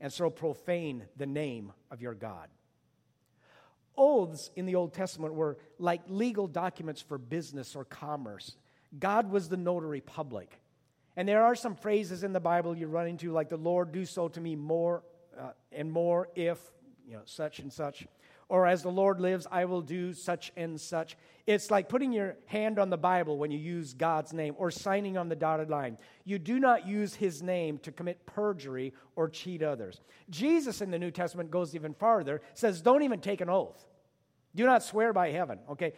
and 0.00 0.12
so 0.12 0.30
profane 0.30 1.06
the 1.16 1.26
name 1.26 1.72
of 1.90 2.02
your 2.02 2.14
God." 2.14 2.50
Oaths 3.98 4.50
in 4.56 4.64
the 4.64 4.76
Old 4.76 4.94
Testament 4.94 5.34
were 5.34 5.58
like 5.78 6.02
legal 6.08 6.46
documents 6.46 7.02
for 7.02 7.18
business 7.18 7.76
or 7.76 7.84
commerce. 7.84 8.56
God 8.98 9.30
was 9.30 9.48
the 9.48 9.56
notary 9.56 10.00
public. 10.00 10.60
And 11.16 11.28
there 11.28 11.42
are 11.42 11.56
some 11.56 11.74
phrases 11.74 12.22
in 12.22 12.32
the 12.32 12.40
Bible 12.40 12.76
you 12.76 12.86
run 12.86 13.08
into, 13.08 13.32
like 13.32 13.48
the 13.48 13.56
Lord, 13.56 13.90
do 13.90 14.06
so 14.06 14.28
to 14.28 14.40
me 14.40 14.54
more 14.54 15.02
uh, 15.38 15.50
and 15.72 15.90
more 15.90 16.28
if, 16.36 16.58
you 17.06 17.14
know, 17.14 17.22
such 17.24 17.58
and 17.58 17.72
such. 17.72 18.06
Or 18.48 18.66
as 18.66 18.82
the 18.82 18.90
Lord 18.90 19.20
lives, 19.20 19.46
I 19.50 19.66
will 19.66 19.82
do 19.82 20.14
such 20.14 20.52
and 20.56 20.80
such. 20.80 21.16
It's 21.46 21.70
like 21.70 21.88
putting 21.88 22.12
your 22.12 22.36
hand 22.46 22.78
on 22.78 22.88
the 22.88 22.96
Bible 22.96 23.36
when 23.36 23.50
you 23.50 23.58
use 23.58 23.92
God's 23.92 24.32
name 24.32 24.54
or 24.56 24.70
signing 24.70 25.18
on 25.18 25.28
the 25.28 25.36
dotted 25.36 25.68
line. 25.68 25.98
You 26.24 26.38
do 26.38 26.58
not 26.58 26.86
use 26.86 27.14
his 27.14 27.42
name 27.42 27.78
to 27.78 27.92
commit 27.92 28.24
perjury 28.24 28.94
or 29.16 29.28
cheat 29.28 29.62
others. 29.62 30.00
Jesus 30.30 30.80
in 30.80 30.90
the 30.90 30.98
New 30.98 31.10
Testament 31.10 31.50
goes 31.50 31.74
even 31.74 31.92
farther, 31.92 32.40
says, 32.54 32.80
don't 32.80 33.02
even 33.02 33.20
take 33.20 33.42
an 33.42 33.50
oath. 33.50 33.86
Do 34.54 34.64
not 34.64 34.82
swear 34.82 35.12
by 35.12 35.30
heaven, 35.30 35.58
okay? 35.70 35.92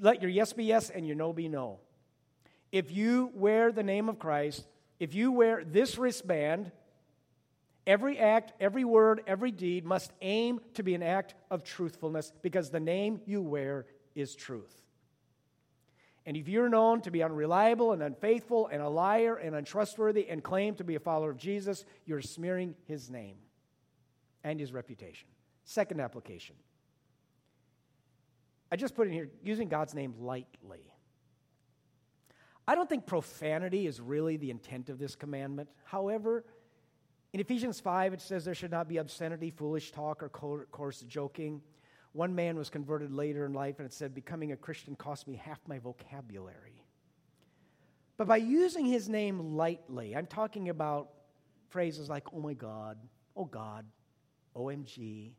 Let 0.00 0.20
your 0.20 0.30
yes 0.30 0.52
be 0.52 0.64
yes 0.64 0.90
and 0.90 1.06
your 1.06 1.16
no 1.16 1.32
be 1.32 1.48
no. 1.48 1.78
If 2.70 2.90
you 2.90 3.30
wear 3.34 3.72
the 3.72 3.82
name 3.82 4.08
of 4.08 4.18
Christ, 4.18 4.66
if 5.00 5.14
you 5.14 5.32
wear 5.32 5.64
this 5.64 5.96
wristband, 5.96 6.70
every 7.86 8.18
act, 8.18 8.52
every 8.60 8.84
word, 8.84 9.22
every 9.26 9.50
deed 9.50 9.84
must 9.84 10.12
aim 10.22 10.60
to 10.74 10.82
be 10.82 10.94
an 10.94 11.02
act 11.02 11.34
of 11.50 11.64
truthfulness 11.64 12.32
because 12.42 12.70
the 12.70 12.80
name 12.80 13.20
you 13.26 13.42
wear 13.42 13.86
is 14.14 14.34
truth. 14.34 14.82
And 16.26 16.36
if 16.36 16.48
you're 16.48 16.70
known 16.70 17.02
to 17.02 17.10
be 17.10 17.22
unreliable 17.22 17.92
and 17.92 18.02
unfaithful 18.02 18.68
and 18.68 18.80
a 18.80 18.88
liar 18.88 19.36
and 19.36 19.54
untrustworthy 19.54 20.28
and 20.28 20.42
claim 20.42 20.74
to 20.76 20.84
be 20.84 20.94
a 20.94 21.00
follower 21.00 21.30
of 21.30 21.36
Jesus, 21.36 21.84
you're 22.06 22.22
smearing 22.22 22.74
his 22.86 23.10
name 23.10 23.36
and 24.42 24.58
his 24.58 24.72
reputation. 24.72 25.28
Second 25.64 26.00
application 26.00 26.56
I 28.74 28.76
just 28.76 28.96
put 28.96 29.06
in 29.06 29.12
here 29.12 29.28
using 29.44 29.68
God's 29.68 29.94
name 29.94 30.14
lightly. 30.18 30.90
I 32.66 32.74
don't 32.74 32.88
think 32.88 33.06
profanity 33.06 33.86
is 33.86 34.00
really 34.00 34.36
the 34.36 34.50
intent 34.50 34.88
of 34.88 34.98
this 34.98 35.14
commandment. 35.14 35.68
However, 35.84 36.44
in 37.34 37.40
Ephesians 37.40 37.80
5, 37.80 38.12
it 38.14 38.20
says 38.20 38.44
there 38.44 38.54
should 38.54 38.70
not 38.70 38.88
be 38.88 38.98
obscenity, 38.98 39.50
foolish 39.50 39.90
talk, 39.90 40.22
or 40.22 40.28
coarse 40.28 41.00
joking. 41.00 41.60
One 42.12 42.32
man 42.32 42.56
was 42.56 42.70
converted 42.70 43.10
later 43.10 43.44
in 43.44 43.52
life, 43.52 43.80
and 43.80 43.86
it 43.86 43.92
said, 43.92 44.14
Becoming 44.14 44.52
a 44.52 44.56
Christian 44.56 44.94
cost 44.94 45.26
me 45.26 45.34
half 45.34 45.58
my 45.66 45.80
vocabulary. 45.80 46.84
But 48.16 48.28
by 48.28 48.36
using 48.36 48.86
his 48.86 49.08
name 49.08 49.56
lightly, 49.56 50.14
I'm 50.14 50.26
talking 50.28 50.68
about 50.68 51.10
phrases 51.70 52.08
like, 52.08 52.22
oh 52.32 52.38
my 52.38 52.54
God, 52.54 52.98
oh 53.36 53.46
God, 53.46 53.84
OMG. 54.54 55.32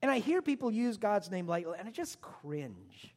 And 0.00 0.10
I 0.10 0.20
hear 0.20 0.40
people 0.40 0.70
use 0.70 0.96
God's 0.96 1.30
name 1.30 1.46
lightly, 1.46 1.74
and 1.78 1.86
I 1.86 1.90
just 1.90 2.18
cringe. 2.22 3.14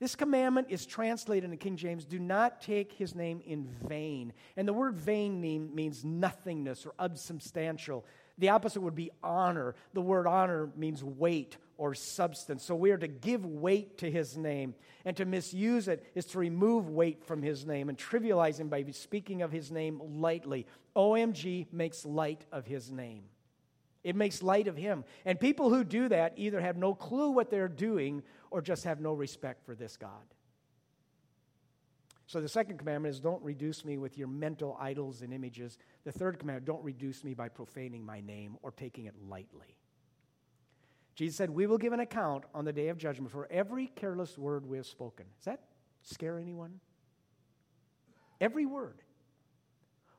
This 0.00 0.16
commandment 0.16 0.68
is 0.70 0.86
translated 0.86 1.44
in 1.44 1.50
the 1.50 1.58
King 1.58 1.76
James 1.76 2.06
do 2.06 2.18
not 2.18 2.62
take 2.62 2.92
his 2.92 3.14
name 3.14 3.42
in 3.44 3.68
vain. 3.86 4.32
And 4.56 4.66
the 4.66 4.72
word 4.72 4.96
vain 4.96 5.42
mean, 5.42 5.74
means 5.74 6.06
nothingness 6.06 6.86
or 6.86 6.94
unsubstantial. 6.98 8.06
The 8.38 8.48
opposite 8.48 8.80
would 8.80 8.94
be 8.94 9.10
honor. 9.22 9.74
The 9.92 10.00
word 10.00 10.26
honor 10.26 10.70
means 10.74 11.04
weight 11.04 11.58
or 11.76 11.94
substance. 11.94 12.64
So 12.64 12.74
we 12.74 12.92
are 12.92 12.98
to 12.98 13.08
give 13.08 13.44
weight 13.44 13.98
to 13.98 14.10
his 14.10 14.38
name. 14.38 14.74
And 15.04 15.14
to 15.18 15.26
misuse 15.26 15.86
it 15.86 16.10
is 16.14 16.24
to 16.26 16.38
remove 16.38 16.88
weight 16.88 17.22
from 17.26 17.42
his 17.42 17.66
name 17.66 17.90
and 17.90 17.98
trivialize 17.98 18.58
him 18.58 18.68
by 18.68 18.82
speaking 18.92 19.42
of 19.42 19.52
his 19.52 19.70
name 19.70 20.00
lightly. 20.02 20.66
OMG 20.96 21.66
makes 21.72 22.06
light 22.06 22.46
of 22.50 22.64
his 22.64 22.90
name. 22.90 23.24
It 24.02 24.16
makes 24.16 24.42
light 24.42 24.66
of 24.66 24.78
him. 24.78 25.04
And 25.26 25.38
people 25.38 25.68
who 25.68 25.84
do 25.84 26.08
that 26.08 26.32
either 26.36 26.60
have 26.60 26.78
no 26.78 26.94
clue 26.94 27.30
what 27.30 27.50
they're 27.50 27.68
doing 27.68 28.22
or 28.50 28.60
just 28.60 28.84
have 28.84 29.00
no 29.00 29.12
respect 29.12 29.64
for 29.64 29.74
this 29.74 29.96
God. 29.96 30.34
So 32.26 32.40
the 32.40 32.48
second 32.48 32.78
commandment 32.78 33.12
is 33.14 33.20
don't 33.20 33.42
reduce 33.42 33.84
me 33.84 33.98
with 33.98 34.16
your 34.16 34.28
mental 34.28 34.76
idols 34.80 35.22
and 35.22 35.32
images. 35.32 35.78
The 36.04 36.12
third 36.12 36.38
commandment, 36.38 36.64
don't 36.66 36.84
reduce 36.84 37.24
me 37.24 37.34
by 37.34 37.48
profaning 37.48 38.06
my 38.06 38.20
name 38.20 38.56
or 38.62 38.70
taking 38.70 39.06
it 39.06 39.14
lightly. 39.28 39.76
Jesus 41.16 41.36
said, 41.36 41.50
We 41.50 41.66
will 41.66 41.76
give 41.76 41.92
an 41.92 41.98
account 41.98 42.44
on 42.54 42.64
the 42.64 42.72
day 42.72 42.86
of 42.86 42.98
judgment 42.98 43.32
for 43.32 43.48
every 43.50 43.88
careless 43.88 44.38
word 44.38 44.64
we 44.64 44.76
have 44.76 44.86
spoken. 44.86 45.26
Does 45.38 45.46
that 45.46 45.60
scare 46.02 46.38
anyone? 46.38 46.78
Every 48.40 48.64
word. 48.64 49.02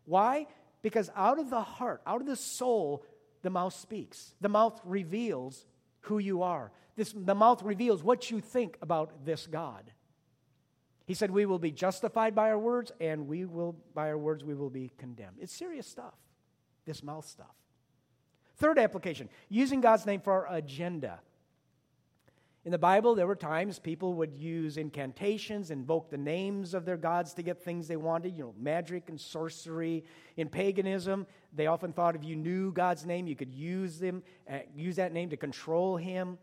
Why? 0.05 0.47
Because 0.81 1.09
out 1.15 1.39
of 1.39 1.49
the 1.49 1.61
heart, 1.61 2.01
out 2.05 2.19
of 2.19 2.27
the 2.27 2.35
soul, 2.35 3.05
the 3.41 3.49
mouth 3.49 3.73
speaks. 3.73 4.33
The 4.41 4.49
mouth 4.49 4.79
reveals 4.83 5.65
who 6.01 6.17
you 6.17 6.43
are. 6.43 6.71
This, 6.95 7.13
the 7.15 7.35
mouth 7.35 7.63
reveals 7.63 8.03
what 8.03 8.29
you 8.29 8.41
think 8.41 8.77
about 8.81 9.25
this 9.25 9.47
God. 9.47 9.91
He 11.05 11.13
said, 11.13 11.31
We 11.31 11.45
will 11.45 11.59
be 11.59 11.71
justified 11.71 12.35
by 12.35 12.49
our 12.49 12.59
words, 12.59 12.91
and 12.99 13.27
we 13.27 13.45
will, 13.45 13.75
by 13.93 14.09
our 14.09 14.17
words, 14.17 14.43
we 14.43 14.53
will 14.53 14.69
be 14.69 14.91
condemned. 14.97 15.37
It's 15.39 15.53
serious 15.53 15.87
stuff, 15.87 16.13
this 16.85 17.03
mouth 17.03 17.25
stuff. 17.25 17.55
Third 18.57 18.77
application 18.77 19.29
using 19.49 19.81
God's 19.81 20.05
name 20.05 20.21
for 20.21 20.33
our 20.47 20.55
agenda. 20.55 21.19
In 22.63 22.71
the 22.71 22.77
Bible, 22.77 23.15
there 23.15 23.25
were 23.25 23.35
times 23.35 23.79
people 23.79 24.13
would 24.15 24.37
use 24.37 24.77
incantations, 24.77 25.71
invoke 25.71 26.11
the 26.11 26.17
names 26.17 26.75
of 26.75 26.85
their 26.85 26.97
gods 26.97 27.33
to 27.33 27.41
get 27.41 27.63
things 27.63 27.87
they 27.87 27.95
wanted, 27.95 28.37
you 28.37 28.43
know, 28.43 28.53
magic 28.59 29.09
and 29.09 29.19
sorcery. 29.19 30.03
In 30.37 30.47
paganism, 30.47 31.25
they 31.53 31.65
often 31.65 31.91
thought 31.91 32.15
if 32.15 32.23
you 32.23 32.35
knew 32.35 32.71
God's 32.71 33.03
name, 33.03 33.25
you 33.25 33.35
could 33.35 33.51
use, 33.51 33.97
them, 33.97 34.21
uh, 34.47 34.59
use 34.75 34.97
that 34.97 35.11
name 35.11 35.31
to 35.31 35.37
control 35.37 35.97
him 35.97 36.37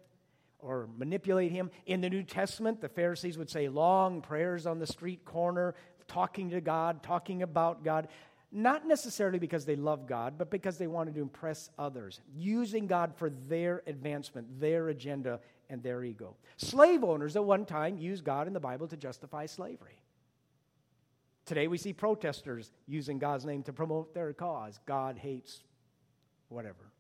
or 0.59 0.89
manipulate 0.99 1.53
him. 1.53 1.71
In 1.87 2.01
the 2.01 2.11
New 2.11 2.25
Testament, 2.25 2.81
the 2.81 2.89
Pharisees 2.89 3.39
would 3.39 3.49
say 3.49 3.69
long 3.69 4.21
prayers 4.21 4.67
on 4.67 4.81
the 4.81 4.89
street 4.89 5.25
corner, 5.25 5.77
talking 6.09 6.51
to 6.51 6.61
God, 6.61 7.01
talking 7.05 7.43
about 7.43 7.85
God. 7.85 8.09
Not 8.51 8.89
necessarily 8.89 9.39
because 9.39 9.67
they 9.67 9.77
love 9.77 10.09
God, 10.09 10.35
but 10.37 10.51
because 10.51 10.79
they 10.79 10.87
wanted 10.89 11.15
to 11.15 11.21
impress 11.21 11.71
others, 11.79 12.21
using 12.35 12.89
God 12.89 13.15
for 13.15 13.31
their 13.31 13.83
advancement, 13.87 14.59
their 14.59 14.89
agenda, 14.89 15.39
and 15.71 15.83
their 15.83 16.03
ego. 16.03 16.37
Slave 16.57 17.05
owners 17.05 17.37
at 17.37 17.45
one 17.45 17.65
time 17.65 17.99
used 17.99 18.25
God 18.25 18.47
in 18.47 18.53
the 18.53 18.61
Bible 18.61 18.89
to 18.89 18.97
justify 18.97 19.47
slavery. 19.47 20.01
Today 21.45 21.67
we 21.67 21.79
see 21.79 21.93
protesters 21.93 22.71
using 22.87 23.19
God's 23.19 23.47
name 23.47 23.63
to 23.65 23.73
promote 23.73 24.15
their 24.15 24.33
cause. 24.33 24.79
God 24.87 25.17
hates 25.17 25.63
whatever. 26.49 26.93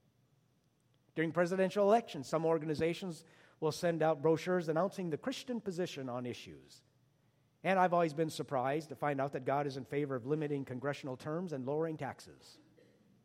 During 1.14 1.32
presidential 1.32 1.84
elections, 1.84 2.28
some 2.28 2.46
organizations 2.46 3.24
will 3.60 3.72
send 3.72 4.02
out 4.02 4.22
brochures 4.22 4.68
announcing 4.68 5.10
the 5.10 5.16
Christian 5.16 5.60
position 5.60 6.08
on 6.08 6.26
issues. 6.26 6.82
And 7.64 7.78
I've 7.78 7.92
always 7.92 8.14
been 8.14 8.30
surprised 8.30 8.88
to 8.90 8.94
find 8.94 9.20
out 9.20 9.32
that 9.32 9.44
God 9.44 9.66
is 9.66 9.76
in 9.76 9.84
favor 9.84 10.14
of 10.14 10.26
limiting 10.26 10.64
congressional 10.64 11.16
terms 11.16 11.52
and 11.52 11.66
lowering 11.66 11.96
taxes. 11.96 12.58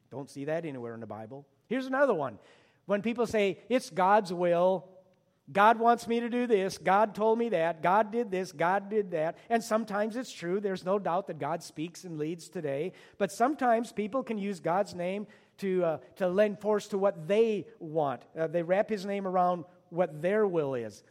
Don't 0.09 0.29
see 0.29 0.45
that 0.45 0.65
anywhere 0.65 0.93
in 0.93 0.99
the 0.99 1.07
Bible. 1.07 1.45
Here's 1.67 1.85
another 1.85 2.13
one. 2.13 2.39
When 2.85 3.01
people 3.01 3.27
say, 3.27 3.59
it's 3.69 3.89
God's 3.89 4.33
will, 4.33 4.89
God 5.51 5.77
wants 5.77 6.07
me 6.07 6.21
to 6.21 6.29
do 6.29 6.47
this, 6.47 6.77
God 6.77 7.13
told 7.13 7.37
me 7.37 7.49
that, 7.49 7.83
God 7.83 8.11
did 8.11 8.31
this, 8.31 8.53
God 8.53 8.89
did 8.89 9.11
that. 9.11 9.37
And 9.49 9.61
sometimes 9.61 10.15
it's 10.15 10.31
true, 10.31 10.61
there's 10.61 10.85
no 10.85 10.97
doubt 10.97 11.27
that 11.27 11.37
God 11.37 11.61
speaks 11.61 12.05
and 12.05 12.17
leads 12.17 12.47
today. 12.47 12.93
But 13.17 13.31
sometimes 13.31 13.91
people 13.91 14.23
can 14.23 14.37
use 14.37 14.61
God's 14.61 14.95
name 14.95 15.27
to, 15.57 15.83
uh, 15.83 15.97
to 16.15 16.29
lend 16.29 16.59
force 16.59 16.87
to 16.87 16.97
what 16.97 17.27
they 17.27 17.67
want. 17.79 18.21
Uh, 18.37 18.47
they 18.47 18.63
wrap 18.63 18.89
his 18.89 19.05
name 19.05 19.27
around 19.27 19.65
what 19.89 20.21
their 20.21 20.47
will 20.47 20.75
is. 20.75 21.03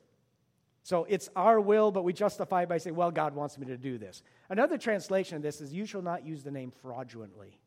So 0.83 1.07
it's 1.09 1.29
our 1.37 1.61
will, 1.61 1.93
but 1.93 2.03
we 2.03 2.15
justify 2.15 2.65
by 2.65 2.79
saying, 2.79 2.97
well, 2.97 3.11
God 3.11 3.35
wants 3.35 3.59
me 3.59 3.67
to 3.67 3.77
do 3.77 3.99
this. 3.99 4.23
Another 4.49 4.79
translation 4.79 5.37
of 5.37 5.43
this 5.43 5.61
is, 5.61 5.75
you 5.75 5.85
shall 5.85 6.03
not 6.03 6.27
use 6.27 6.43
the 6.43 6.51
name 6.51 6.73
fraudulently. 6.83 7.59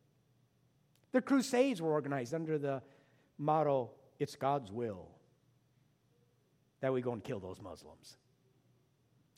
The 1.11 1.21
Crusades 1.21 1.81
were 1.81 1.91
organized 1.91 2.33
under 2.33 2.57
the 2.57 2.81
motto, 3.37 3.91
it's 4.19 4.35
God's 4.35 4.71
will 4.71 5.14
that 6.81 6.93
we 6.93 7.01
go 7.01 7.13
and 7.13 7.23
kill 7.23 7.39
those 7.39 7.61
Muslims. 7.61 8.17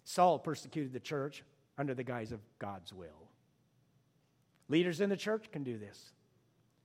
Saul 0.04 0.40
persecuted 0.40 0.94
the 0.94 1.00
church 1.00 1.44
under 1.78 1.94
the 1.94 2.04
guise 2.04 2.32
of 2.32 2.40
God's 2.60 2.94
will. 2.94 3.30
Leaders 4.70 5.02
in 5.02 5.10
the 5.10 5.18
church 5.18 5.52
can 5.52 5.64
do 5.64 5.78
this. 5.78 6.12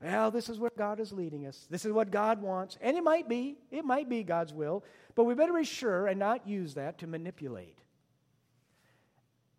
Well, 0.02 0.30
this 0.30 0.48
is 0.48 0.58
where 0.58 0.72
God 0.76 0.98
is 0.98 1.12
leading 1.12 1.46
us. 1.46 1.66
This 1.70 1.84
is 1.84 1.92
what 1.92 2.10
God 2.10 2.42
wants. 2.42 2.76
And 2.80 2.96
it 2.96 3.04
might 3.04 3.28
be, 3.28 3.58
it 3.70 3.84
might 3.84 4.08
be 4.08 4.24
God's 4.24 4.52
will, 4.52 4.84
but 5.14 5.24
we 5.24 5.34
better 5.34 5.52
be 5.52 5.64
sure 5.64 6.08
and 6.08 6.18
not 6.18 6.46
use 6.46 6.74
that 6.74 6.98
to 6.98 7.06
manipulate. 7.06 7.78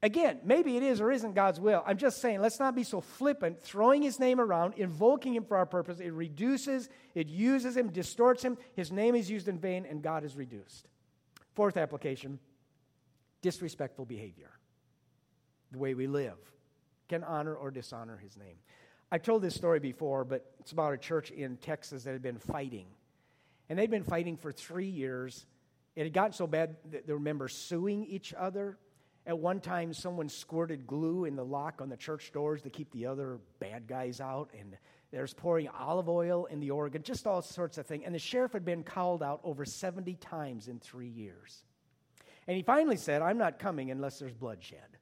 Again, 0.04 0.40
maybe 0.44 0.76
it 0.76 0.84
is 0.84 1.00
or 1.00 1.12
isn't 1.12 1.34
God's 1.34 1.62
will. 1.62 1.82
I'm 1.88 1.98
just 1.98 2.20
saying, 2.20 2.42
let's 2.42 2.60
not 2.60 2.76
be 2.76 2.84
so 2.84 3.00
flippant, 3.00 3.62
throwing 3.62 4.02
his 4.02 4.20
name 4.20 4.42
around, 4.42 4.74
invoking 4.76 5.34
him 5.34 5.46
for 5.46 5.56
our 5.56 5.66
purpose. 5.66 6.02
It 6.02 6.12
reduces, 6.12 6.90
it 7.16 7.30
uses 7.30 7.78
him, 7.78 7.88
distorts 7.88 8.44
him. 8.44 8.58
His 8.76 8.92
name 8.92 9.16
is 9.16 9.30
used 9.30 9.48
in 9.48 9.58
vain, 9.58 9.86
and 9.90 10.04
God 10.04 10.26
is 10.26 10.36
reduced. 10.36 10.90
Fourth 11.56 11.78
application 11.78 12.40
disrespectful 13.42 14.06
behavior. 14.06 14.52
The 15.72 15.78
way 15.78 15.94
we 15.94 16.08
live 16.08 16.38
can 17.08 17.24
honor 17.24 17.56
or 17.56 17.72
dishonor 17.72 18.18
his 18.18 18.36
name. 18.38 18.56
I've 19.10 19.24
told 19.24 19.42
this 19.42 19.56
story 19.56 19.80
before, 19.80 20.26
but 20.26 20.52
it's 20.60 20.74
about 20.74 20.94
a 20.94 20.98
church 20.98 21.32
in 21.32 21.58
Texas 21.58 22.04
that 22.04 22.12
had 22.12 22.22
been 22.22 22.40
fighting. 22.40 22.88
And 23.70 23.80
they'd 23.80 23.92
been 23.92 24.04
fighting 24.04 24.36
for 24.36 24.52
three 24.52 24.90
years. 24.90 25.46
It 25.96 26.04
had 26.04 26.14
gotten 26.14 26.34
so 26.34 26.48
bad 26.48 26.76
that 26.92 27.08
they 27.08 27.14
remember 27.14 27.48
suing 27.48 28.06
each 28.06 28.34
other. 28.34 28.78
At 29.26 29.40
one 29.40 29.62
time, 29.62 29.94
someone 29.94 30.28
squirted 30.28 30.86
glue 30.86 31.26
in 31.26 31.36
the 31.36 31.46
lock 31.46 31.82
on 31.82 31.90
the 31.90 31.96
church 31.96 32.32
doors 32.34 32.62
to 32.64 32.70
keep 32.70 32.92
the 32.92 33.06
other 33.06 33.40
bad 33.60 33.88
guys 33.88 34.20
out. 34.20 34.50
And 34.60 34.78
there's 35.12 35.34
pouring 35.34 35.70
olive 35.70 36.10
oil 36.10 36.46
in 36.46 36.60
the 36.60 36.72
organ, 36.72 37.04
just 37.04 37.26
all 37.26 37.42
sorts 37.42 37.78
of 37.78 37.86
things. 37.86 38.04
And 38.06 38.14
the 38.14 38.20
sheriff 38.20 38.52
had 38.52 38.66
been 38.66 38.84
called 38.84 39.24
out 39.24 39.40
over 39.44 39.64
70 39.64 40.16
times 40.16 40.68
in 40.68 40.80
three 40.80 41.08
years. 41.08 41.64
And 42.48 42.58
he 42.58 42.64
finally 42.64 42.98
said, 42.98 43.22
I'm 43.22 43.38
not 43.38 43.60
coming 43.60 43.92
unless 43.92 44.20
there's 44.20 44.34
bloodshed. 44.34 44.98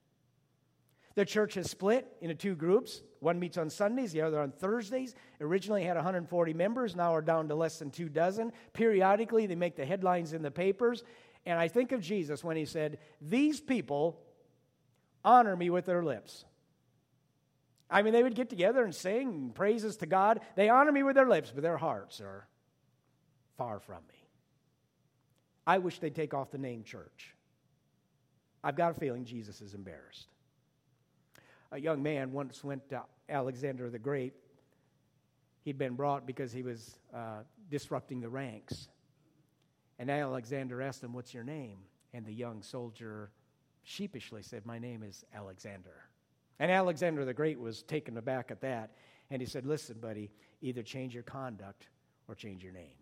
The 1.16 1.26
church 1.26 1.56
has 1.56 1.70
split 1.70 2.08
into 2.22 2.36
two 2.36 2.56
groups. 2.56 3.02
One 3.20 3.40
meets 3.40 3.58
on 3.58 3.70
Sundays, 3.70 4.12
the 4.12 4.22
other 4.22 4.40
on 4.40 4.52
Thursdays. 4.52 5.16
Originally 5.42 5.84
had 5.84 5.96
140 5.96 6.54
members, 6.54 6.96
now 6.96 7.14
are 7.14 7.22
down 7.22 7.48
to 7.50 7.56
less 7.56 7.80
than 7.80 7.92
two 7.92 8.08
dozen. 8.08 8.54
Periodically, 8.74 9.46
they 9.46 9.56
make 9.56 9.76
the 9.76 9.86
headlines 9.86 10.34
in 10.34 10.42
the 10.42 10.52
papers. 10.52 11.04
And 11.46 11.60
I 11.60 11.68
think 11.68 11.92
of 11.92 12.02
Jesus 12.02 12.44
when 12.44 12.58
he 12.58 12.66
said, 12.66 13.00
These 13.20 13.60
people 13.60 14.22
honor 15.24 15.56
me 15.56 15.70
with 15.70 15.86
their 15.86 16.04
lips. 16.04 16.46
I 17.90 18.04
mean, 18.04 18.14
they 18.14 18.24
would 18.24 18.36
get 18.36 18.50
together 18.50 18.84
and 18.84 18.96
sing 18.96 19.52
praises 19.54 19.98
to 19.98 20.06
God. 20.06 20.40
They 20.56 20.70
honor 20.70 20.92
me 20.92 21.04
with 21.04 21.16
their 21.16 21.28
lips, 21.28 21.52
but 21.54 21.62
their 21.62 21.78
hearts 21.78 22.22
are 22.22 22.48
far 23.58 23.80
from 23.80 24.02
me. 24.08 24.28
I 25.68 25.80
wish 25.80 26.00
they'd 26.00 26.16
take 26.16 26.34
off 26.34 26.52
the 26.52 26.58
name 26.58 26.84
church. 26.84 27.36
I've 28.64 28.76
got 28.76 28.92
a 28.92 28.94
feeling 28.94 29.26
Jesus 29.26 29.62
is 29.62 29.74
embarrassed 29.74 30.28
a 31.72 31.80
young 31.80 32.04
man 32.04 32.32
once 32.32 32.64
went 32.64 32.90
to 32.90 33.02
Alexander 33.30 33.90
the 33.90 34.00
Great. 34.00 34.34
He'd 35.64 35.78
been 35.78 35.96
brought 35.96 36.26
because 36.26 36.52
he 36.52 36.64
was 36.64 36.98
uh, 37.14 37.44
disrupting 37.70 38.20
the 38.20 38.30
ranks. 38.30 38.90
And 40.00 40.10
Alexander 40.10 40.82
asked 40.82 41.04
him, 41.04 41.14
What's 41.14 41.34
your 41.34 41.44
name? 41.44 41.80
And 42.14 42.26
the 42.26 42.34
young 42.34 42.62
soldier 42.62 43.32
sheepishly 43.84 44.44
said, 44.44 44.66
My 44.66 44.80
name 44.80 45.04
is 45.04 45.24
Alexander. 45.34 46.04
And 46.60 46.72
Alexander 46.72 47.26
the 47.26 47.34
Great 47.34 47.60
was 47.60 47.84
taken 47.84 48.18
aback 48.18 48.52
at 48.52 48.62
that. 48.62 48.92
And 49.30 49.42
he 49.42 49.48
said, 49.48 49.66
Listen, 49.66 49.98
buddy, 50.00 50.32
either 50.62 50.84
change 50.84 51.14
your 51.14 51.24
conduct 51.24 51.88
or 52.28 52.36
change 52.36 52.64
your 52.64 52.74
name. 52.74 52.96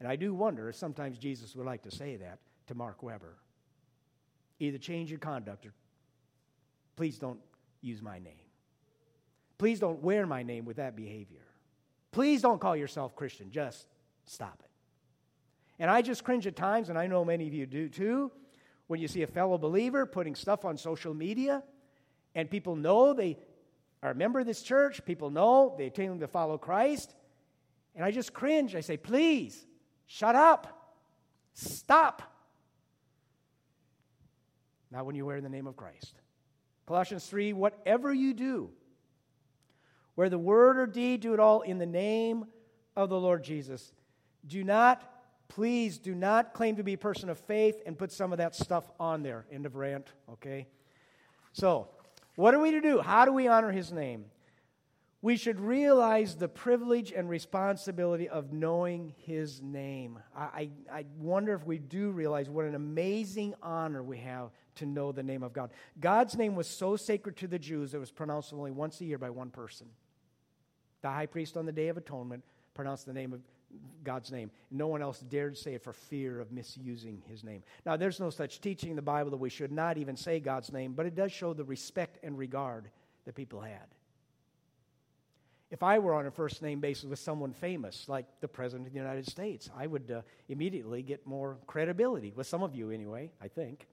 And 0.00 0.08
I 0.08 0.16
do 0.16 0.34
wonder 0.34 0.68
if 0.68 0.74
sometimes 0.74 1.18
Jesus 1.18 1.54
would 1.54 1.66
like 1.66 1.82
to 1.82 1.90
say 1.90 2.16
that 2.16 2.40
to 2.66 2.74
Mark 2.74 3.02
Weber. 3.02 3.36
Either 4.58 4.78
change 4.78 5.10
your 5.10 5.20
conduct 5.20 5.66
or 5.66 5.72
please 6.96 7.18
don't 7.18 7.38
use 7.80 8.02
my 8.02 8.18
name. 8.18 8.34
Please 9.58 9.78
don't 9.78 10.02
wear 10.02 10.26
my 10.26 10.42
name 10.42 10.64
with 10.64 10.78
that 10.78 10.96
behavior. 10.96 11.46
Please 12.10 12.42
don't 12.42 12.60
call 12.60 12.74
yourself 12.74 13.14
Christian. 13.14 13.50
Just 13.52 13.86
stop 14.26 14.60
it. 14.64 14.71
And 15.82 15.90
I 15.90 16.00
just 16.00 16.22
cringe 16.22 16.46
at 16.46 16.54
times, 16.54 16.90
and 16.90 16.96
I 16.96 17.08
know 17.08 17.24
many 17.24 17.48
of 17.48 17.52
you 17.52 17.66
do 17.66 17.88
too, 17.88 18.30
when 18.86 19.00
you 19.00 19.08
see 19.08 19.22
a 19.22 19.26
fellow 19.26 19.58
believer 19.58 20.06
putting 20.06 20.36
stuff 20.36 20.64
on 20.64 20.76
social 20.76 21.12
media, 21.12 21.64
and 22.36 22.48
people 22.48 22.76
know 22.76 23.12
they 23.12 23.36
are 24.00 24.12
a 24.12 24.14
member 24.14 24.38
of 24.38 24.46
this 24.46 24.62
church, 24.62 25.04
people 25.04 25.28
know 25.28 25.74
they 25.76 25.90
claim 25.90 26.20
to 26.20 26.28
follow 26.28 26.56
Christ, 26.56 27.16
and 27.96 28.04
I 28.04 28.12
just 28.12 28.32
cringe. 28.32 28.76
I 28.76 28.80
say, 28.80 28.96
please, 28.96 29.66
shut 30.06 30.36
up. 30.36 30.68
Stop. 31.52 32.22
Not 34.92 35.04
when 35.04 35.16
you 35.16 35.26
wear 35.26 35.40
the 35.40 35.48
name 35.48 35.66
of 35.66 35.74
Christ. 35.74 36.14
Colossians 36.86 37.26
3 37.26 37.54
whatever 37.54 38.14
you 38.14 38.34
do, 38.34 38.70
where 40.14 40.28
the 40.28 40.38
word 40.38 40.78
or 40.78 40.86
deed, 40.86 41.22
do 41.22 41.34
it 41.34 41.40
all 41.40 41.62
in 41.62 41.78
the 41.78 41.86
name 41.86 42.44
of 42.94 43.08
the 43.08 43.18
Lord 43.18 43.42
Jesus. 43.42 43.92
Do 44.46 44.62
not, 44.62 45.08
please, 45.54 45.98
do 45.98 46.14
not 46.14 46.54
claim 46.54 46.76
to 46.76 46.82
be 46.82 46.94
a 46.94 46.98
person 46.98 47.28
of 47.28 47.38
faith 47.38 47.82
and 47.84 47.98
put 47.98 48.10
some 48.10 48.32
of 48.32 48.38
that 48.38 48.54
stuff 48.54 48.90
on 48.98 49.22
there. 49.22 49.44
End 49.52 49.66
of 49.66 49.76
rant, 49.76 50.08
okay? 50.30 50.66
So, 51.52 51.88
what 52.36 52.54
are 52.54 52.58
we 52.58 52.70
to 52.70 52.80
do? 52.80 53.00
How 53.00 53.26
do 53.26 53.32
we 53.32 53.48
honor 53.48 53.70
his 53.70 53.92
name? 53.92 54.24
We 55.20 55.36
should 55.36 55.60
realize 55.60 56.36
the 56.36 56.48
privilege 56.48 57.12
and 57.12 57.28
responsibility 57.28 58.28
of 58.28 58.52
knowing 58.52 59.14
his 59.18 59.60
name. 59.60 60.18
I, 60.34 60.42
I, 60.42 60.70
I 60.90 61.04
wonder 61.18 61.52
if 61.54 61.66
we 61.66 61.78
do 61.78 62.10
realize 62.10 62.48
what 62.48 62.64
an 62.64 62.74
amazing 62.74 63.54
honor 63.62 64.02
we 64.02 64.18
have 64.18 64.50
to 64.76 64.86
know 64.86 65.12
the 65.12 65.22
name 65.22 65.42
of 65.42 65.52
God. 65.52 65.70
God's 66.00 66.34
name 66.36 66.56
was 66.56 66.66
so 66.66 66.96
sacred 66.96 67.36
to 67.36 67.46
the 67.46 67.58
Jews, 67.58 67.92
it 67.92 68.00
was 68.00 68.10
pronounced 68.10 68.54
only 68.54 68.70
once 68.70 69.00
a 69.02 69.04
year 69.04 69.18
by 69.18 69.30
one 69.30 69.50
person. 69.50 69.86
The 71.02 71.10
high 71.10 71.26
priest 71.26 71.58
on 71.58 71.66
the 71.66 71.72
Day 71.72 71.88
of 71.88 71.98
Atonement 71.98 72.42
pronounced 72.74 73.04
the 73.04 73.12
name 73.12 73.34
of 73.34 73.40
God's 74.04 74.30
name. 74.32 74.50
No 74.70 74.88
one 74.88 75.02
else 75.02 75.20
dared 75.20 75.56
say 75.56 75.74
it 75.74 75.82
for 75.82 75.92
fear 75.92 76.40
of 76.40 76.52
misusing 76.52 77.22
his 77.28 77.44
name. 77.44 77.62
Now, 77.86 77.96
there's 77.96 78.20
no 78.20 78.30
such 78.30 78.60
teaching 78.60 78.90
in 78.90 78.96
the 78.96 79.02
Bible 79.02 79.30
that 79.30 79.36
we 79.36 79.50
should 79.50 79.72
not 79.72 79.98
even 79.98 80.16
say 80.16 80.40
God's 80.40 80.72
name, 80.72 80.92
but 80.92 81.06
it 81.06 81.14
does 81.14 81.32
show 81.32 81.52
the 81.52 81.64
respect 81.64 82.18
and 82.22 82.36
regard 82.36 82.90
that 83.24 83.34
people 83.34 83.60
had. 83.60 83.86
If 85.70 85.82
I 85.82 86.00
were 86.00 86.14
on 86.14 86.26
a 86.26 86.30
first 86.30 86.60
name 86.60 86.80
basis 86.80 87.04
with 87.04 87.18
someone 87.18 87.54
famous, 87.54 88.06
like 88.06 88.26
the 88.40 88.48
President 88.48 88.88
of 88.88 88.92
the 88.92 88.98
United 88.98 89.26
States, 89.26 89.70
I 89.74 89.86
would 89.86 90.10
uh, 90.10 90.20
immediately 90.48 91.02
get 91.02 91.26
more 91.26 91.56
credibility, 91.66 92.32
with 92.36 92.46
some 92.46 92.62
of 92.62 92.74
you 92.74 92.90
anyway, 92.90 93.30
I 93.40 93.48
think. 93.48 93.86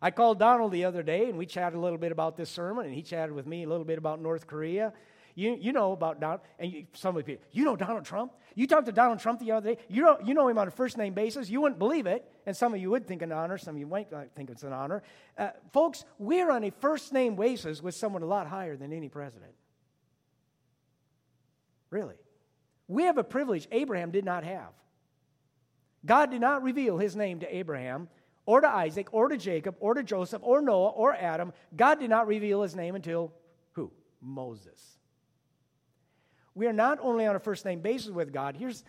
I 0.00 0.10
called 0.10 0.38
Donald 0.38 0.72
the 0.72 0.84
other 0.84 1.02
day 1.02 1.28
and 1.28 1.38
we 1.38 1.46
chatted 1.46 1.78
a 1.78 1.80
little 1.80 1.98
bit 1.98 2.12
about 2.12 2.36
this 2.36 2.48
sermon, 2.48 2.86
and 2.86 2.94
he 2.94 3.02
chatted 3.02 3.34
with 3.34 3.46
me 3.46 3.64
a 3.64 3.68
little 3.68 3.84
bit 3.84 3.98
about 3.98 4.22
North 4.22 4.46
Korea. 4.46 4.92
You, 5.34 5.56
you 5.58 5.72
know 5.72 5.92
about 5.92 6.20
Donald, 6.20 6.40
and 6.58 6.70
you, 6.70 6.86
some 6.92 7.16
of 7.16 7.28
you, 7.28 7.38
you 7.50 7.64
know 7.64 7.76
Donald 7.76 8.04
Trump? 8.04 8.32
You 8.54 8.66
talked 8.66 8.86
to 8.86 8.92
Donald 8.92 9.18
Trump 9.18 9.40
the 9.40 9.52
other 9.52 9.74
day. 9.74 9.80
You 9.88 10.02
know, 10.02 10.18
you 10.22 10.34
know 10.34 10.48
him 10.48 10.58
on 10.58 10.68
a 10.68 10.70
first 10.70 10.98
name 10.98 11.14
basis. 11.14 11.48
You 11.48 11.60
wouldn't 11.60 11.78
believe 11.78 12.06
it, 12.06 12.30
and 12.44 12.56
some 12.56 12.74
of 12.74 12.80
you 12.80 12.90
would 12.90 13.06
think 13.06 13.22
an 13.22 13.32
honor, 13.32 13.56
some 13.56 13.76
of 13.76 13.80
you 13.80 13.86
might 13.86 14.08
think 14.36 14.50
it's 14.50 14.62
an 14.62 14.72
honor. 14.72 15.02
Uh, 15.38 15.50
folks, 15.72 16.04
we're 16.18 16.50
on 16.50 16.64
a 16.64 16.70
first 16.70 17.12
name 17.12 17.36
basis 17.36 17.82
with 17.82 17.94
someone 17.94 18.22
a 18.22 18.26
lot 18.26 18.46
higher 18.46 18.76
than 18.76 18.92
any 18.92 19.08
president. 19.08 19.52
Really. 21.90 22.16
We 22.88 23.04
have 23.04 23.18
a 23.18 23.24
privilege 23.24 23.68
Abraham 23.72 24.10
did 24.10 24.24
not 24.24 24.44
have. 24.44 24.72
God 26.04 26.30
did 26.30 26.40
not 26.40 26.62
reveal 26.62 26.98
his 26.98 27.14
name 27.16 27.40
to 27.40 27.56
Abraham 27.56 28.08
or 28.44 28.60
to 28.60 28.68
Isaac 28.68 29.08
or 29.12 29.28
to 29.28 29.36
Jacob 29.36 29.76
or 29.78 29.94
to 29.94 30.02
Joseph 30.02 30.42
or 30.44 30.60
Noah 30.60 30.90
or 30.90 31.14
Adam. 31.14 31.52
God 31.76 32.00
did 32.00 32.10
not 32.10 32.26
reveal 32.26 32.62
his 32.62 32.74
name 32.74 32.94
until 32.94 33.32
who? 33.72 33.92
Moses. 34.20 34.98
We 36.54 36.66
are 36.66 36.72
not 36.72 36.98
only 37.00 37.26
on 37.26 37.36
a 37.36 37.40
first 37.40 37.64
name 37.64 37.80
basis 37.80 38.10
with 38.10 38.32
God, 38.32 38.56
here's, 38.56 38.84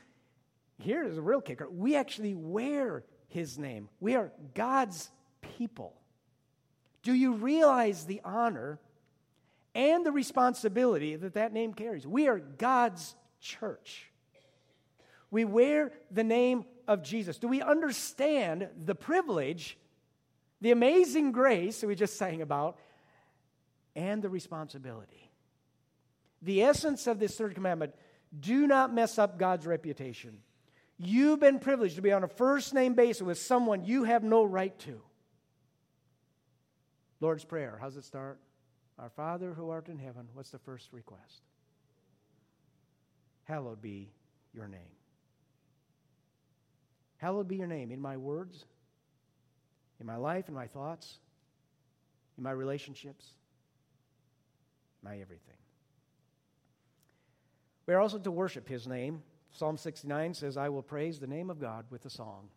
here's 0.77 1.17
a 1.17 1.21
real 1.21 1.41
kicker. 1.41 1.69
We 1.69 1.95
actually 1.95 2.35
wear 2.35 3.03
his 3.27 3.57
name, 3.57 3.89
we 3.99 4.15
are 4.15 4.31
God's 4.53 5.09
people. 5.57 5.95
Do 7.01 7.13
you 7.13 7.33
realize 7.33 8.05
the 8.05 8.21
honor 8.23 8.79
and 9.75 10.05
the 10.05 10.11
responsibility 10.11 11.15
that 11.15 11.33
that 11.33 11.51
name 11.51 11.73
carries? 11.73 12.05
We 12.05 12.27
are 12.27 12.39
God's 12.39 13.15
church. 13.41 14.09
We 15.31 15.45
wear 15.45 15.91
the 16.11 16.23
name 16.23 16.65
of 16.87 17.03
Jesus? 17.03 17.37
Do 17.37 17.47
we 17.47 17.61
understand 17.61 18.67
the 18.85 18.95
privilege, 18.95 19.77
the 20.61 20.71
amazing 20.71 21.31
grace 21.31 21.81
that 21.81 21.87
we 21.87 21.95
just 21.95 22.17
sang 22.17 22.41
about, 22.41 22.77
and 23.95 24.21
the 24.21 24.29
responsibility? 24.29 25.22
The 26.43 26.61
essence 26.61 27.07
of 27.07 27.19
this 27.19 27.35
third 27.35 27.55
commandment 27.55 27.95
do 28.37 28.67
not 28.67 28.93
mess 28.93 29.17
up 29.17 29.39
God's 29.39 29.65
reputation. 29.65 30.39
You've 30.97 31.39
been 31.39 31.59
privileged 31.59 31.95
to 31.95 32.01
be 32.01 32.11
on 32.11 32.23
a 32.23 32.27
first 32.27 32.73
name 32.73 32.93
basis 32.93 33.21
with 33.21 33.37
someone 33.37 33.85
you 33.85 34.03
have 34.03 34.23
no 34.23 34.43
right 34.43 34.77
to. 34.79 35.01
Lord's 37.19 37.45
Prayer, 37.45 37.77
how's 37.79 37.95
it 37.95 38.03
start? 38.03 38.39
Our 38.99 39.09
Father 39.09 39.53
who 39.53 39.69
art 39.69 39.87
in 39.87 39.97
heaven, 39.97 40.27
what's 40.33 40.51
the 40.51 40.59
first 40.59 40.91
request? 40.91 41.41
Hallowed 43.45 43.81
be 43.81 44.11
your 44.53 44.67
name. 44.67 44.79
Hallowed 47.17 47.47
be 47.47 47.55
your 47.55 47.67
name 47.67 47.91
in 47.91 48.01
my 48.01 48.17
words, 48.17 48.65
in 49.99 50.05
my 50.05 50.17
life, 50.17 50.49
in 50.49 50.53
my 50.53 50.67
thoughts, 50.67 51.19
in 52.37 52.43
my 52.43 52.51
relationships, 52.51 53.25
my 55.01 55.13
everything. 55.13 55.62
We 57.85 57.93
are 57.93 57.99
also 57.99 58.17
to 58.19 58.31
worship 58.31 58.67
his 58.67 58.87
name. 58.87 59.21
Psalm 59.51 59.77
69 59.77 60.33
says, 60.33 60.57
I 60.57 60.69
will 60.69 60.81
praise 60.81 61.19
the 61.19 61.27
name 61.27 61.49
of 61.49 61.59
God 61.59 61.85
with 61.89 62.05
a 62.05 62.09
song. 62.09 62.49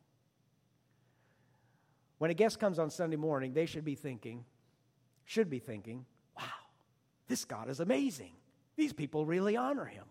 When 2.19 2.31
a 2.31 2.35
guest 2.35 2.59
comes 2.59 2.79
on 2.79 2.91
Sunday 2.91 3.17
morning, 3.17 3.53
they 3.53 3.67
should 3.67 3.85
be 3.85 3.95
thinking, 3.95 4.45
should 5.25 5.51
be 5.51 5.59
thinking, 5.59 6.07
wow, 6.37 6.45
this 7.29 7.45
God 7.45 7.69
is 7.69 7.81
amazing. 7.81 8.33
These 8.77 8.93
people 8.93 9.27
really 9.27 9.57
honor 9.57 9.85
him. 9.85 10.05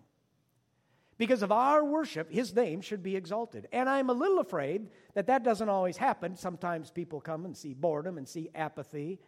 Because 1.18 1.42
of 1.42 1.52
our 1.52 1.84
worship, 1.84 2.30
his 2.30 2.54
name 2.54 2.82
should 2.82 3.02
be 3.02 3.16
exalted. 3.16 3.68
And 3.72 3.90
I'm 3.90 4.10
a 4.10 4.14
little 4.14 4.40
afraid 4.40 4.88
that 5.14 5.28
that 5.28 5.44
doesn't 5.44 5.70
always 5.70 5.96
happen. 5.96 6.36
Sometimes 6.36 6.92
people 6.92 7.22
come 7.22 7.46
and 7.46 7.56
see 7.56 7.74
boredom 7.74 8.18
and 8.18 8.28
see 8.28 8.50
apathy 8.54 9.20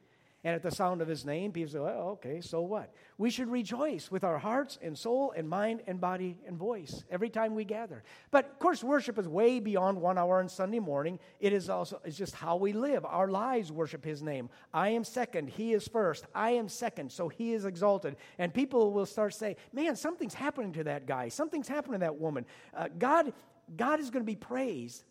and 0.48 0.56
at 0.56 0.64
the 0.64 0.72
sound 0.72 1.02
of 1.02 1.10
his 1.10 1.26
name, 1.26 1.52
people 1.52 1.74
say, 1.74 1.80
well, 1.80 2.08
okay, 2.12 2.40
so 2.40 2.62
what? 2.62 2.94
We 3.18 3.30
should 3.30 3.50
rejoice 3.50 4.10
with 4.10 4.24
our 4.24 4.38
hearts 4.38 4.80
and 4.82 4.98
soul 4.98 5.34
and 5.36 5.50
mind 5.50 5.82
and 5.88 6.00
body 6.00 6.38
and 6.48 6.56
voice 6.56 7.04
every 7.12 7.30
time 7.30 7.54
we 7.54 7.66
gather. 7.66 8.02
But 8.32 8.46
of 8.46 8.58
course, 8.58 8.82
worship 8.82 9.20
is 9.20 9.28
way 9.28 9.60
beyond 9.60 10.00
one 10.00 10.18
hour 10.18 10.40
on 10.40 10.48
Sunday 10.48 10.80
morning. 10.80 11.20
It 11.42 11.52
is 11.52 11.70
also 11.70 12.00
it's 12.06 12.16
just 12.16 12.34
how 12.34 12.56
we 12.56 12.72
live. 12.72 13.04
Our 13.04 13.28
lives 13.28 13.74
worship 13.74 14.06
his 14.06 14.24
name. 14.24 14.50
I 14.74 14.88
am 14.88 15.04
second, 15.04 15.50
he 15.50 15.74
is 15.74 15.86
first. 15.86 16.26
I 16.34 16.52
am 16.52 16.70
second, 16.70 17.12
so 17.12 17.28
he 17.28 17.52
is 17.52 17.66
exalted. 17.66 18.16
And 18.38 18.54
people 18.54 18.94
will 18.94 19.06
start 19.06 19.34
saying, 19.34 19.58
man, 19.74 19.98
something's 19.98 20.34
happening 20.34 20.72
to 20.72 20.86
that 20.86 21.06
guy. 21.06 21.28
Something's 21.28 21.68
happening 21.68 22.00
to 22.00 22.06
that 22.06 22.22
woman. 22.22 22.46
Uh, 22.74 22.88
God, 22.98 23.34
God 23.76 24.00
is 24.00 24.10
going 24.12 24.24
to 24.24 24.32
be 24.32 24.38
praised 24.38 25.04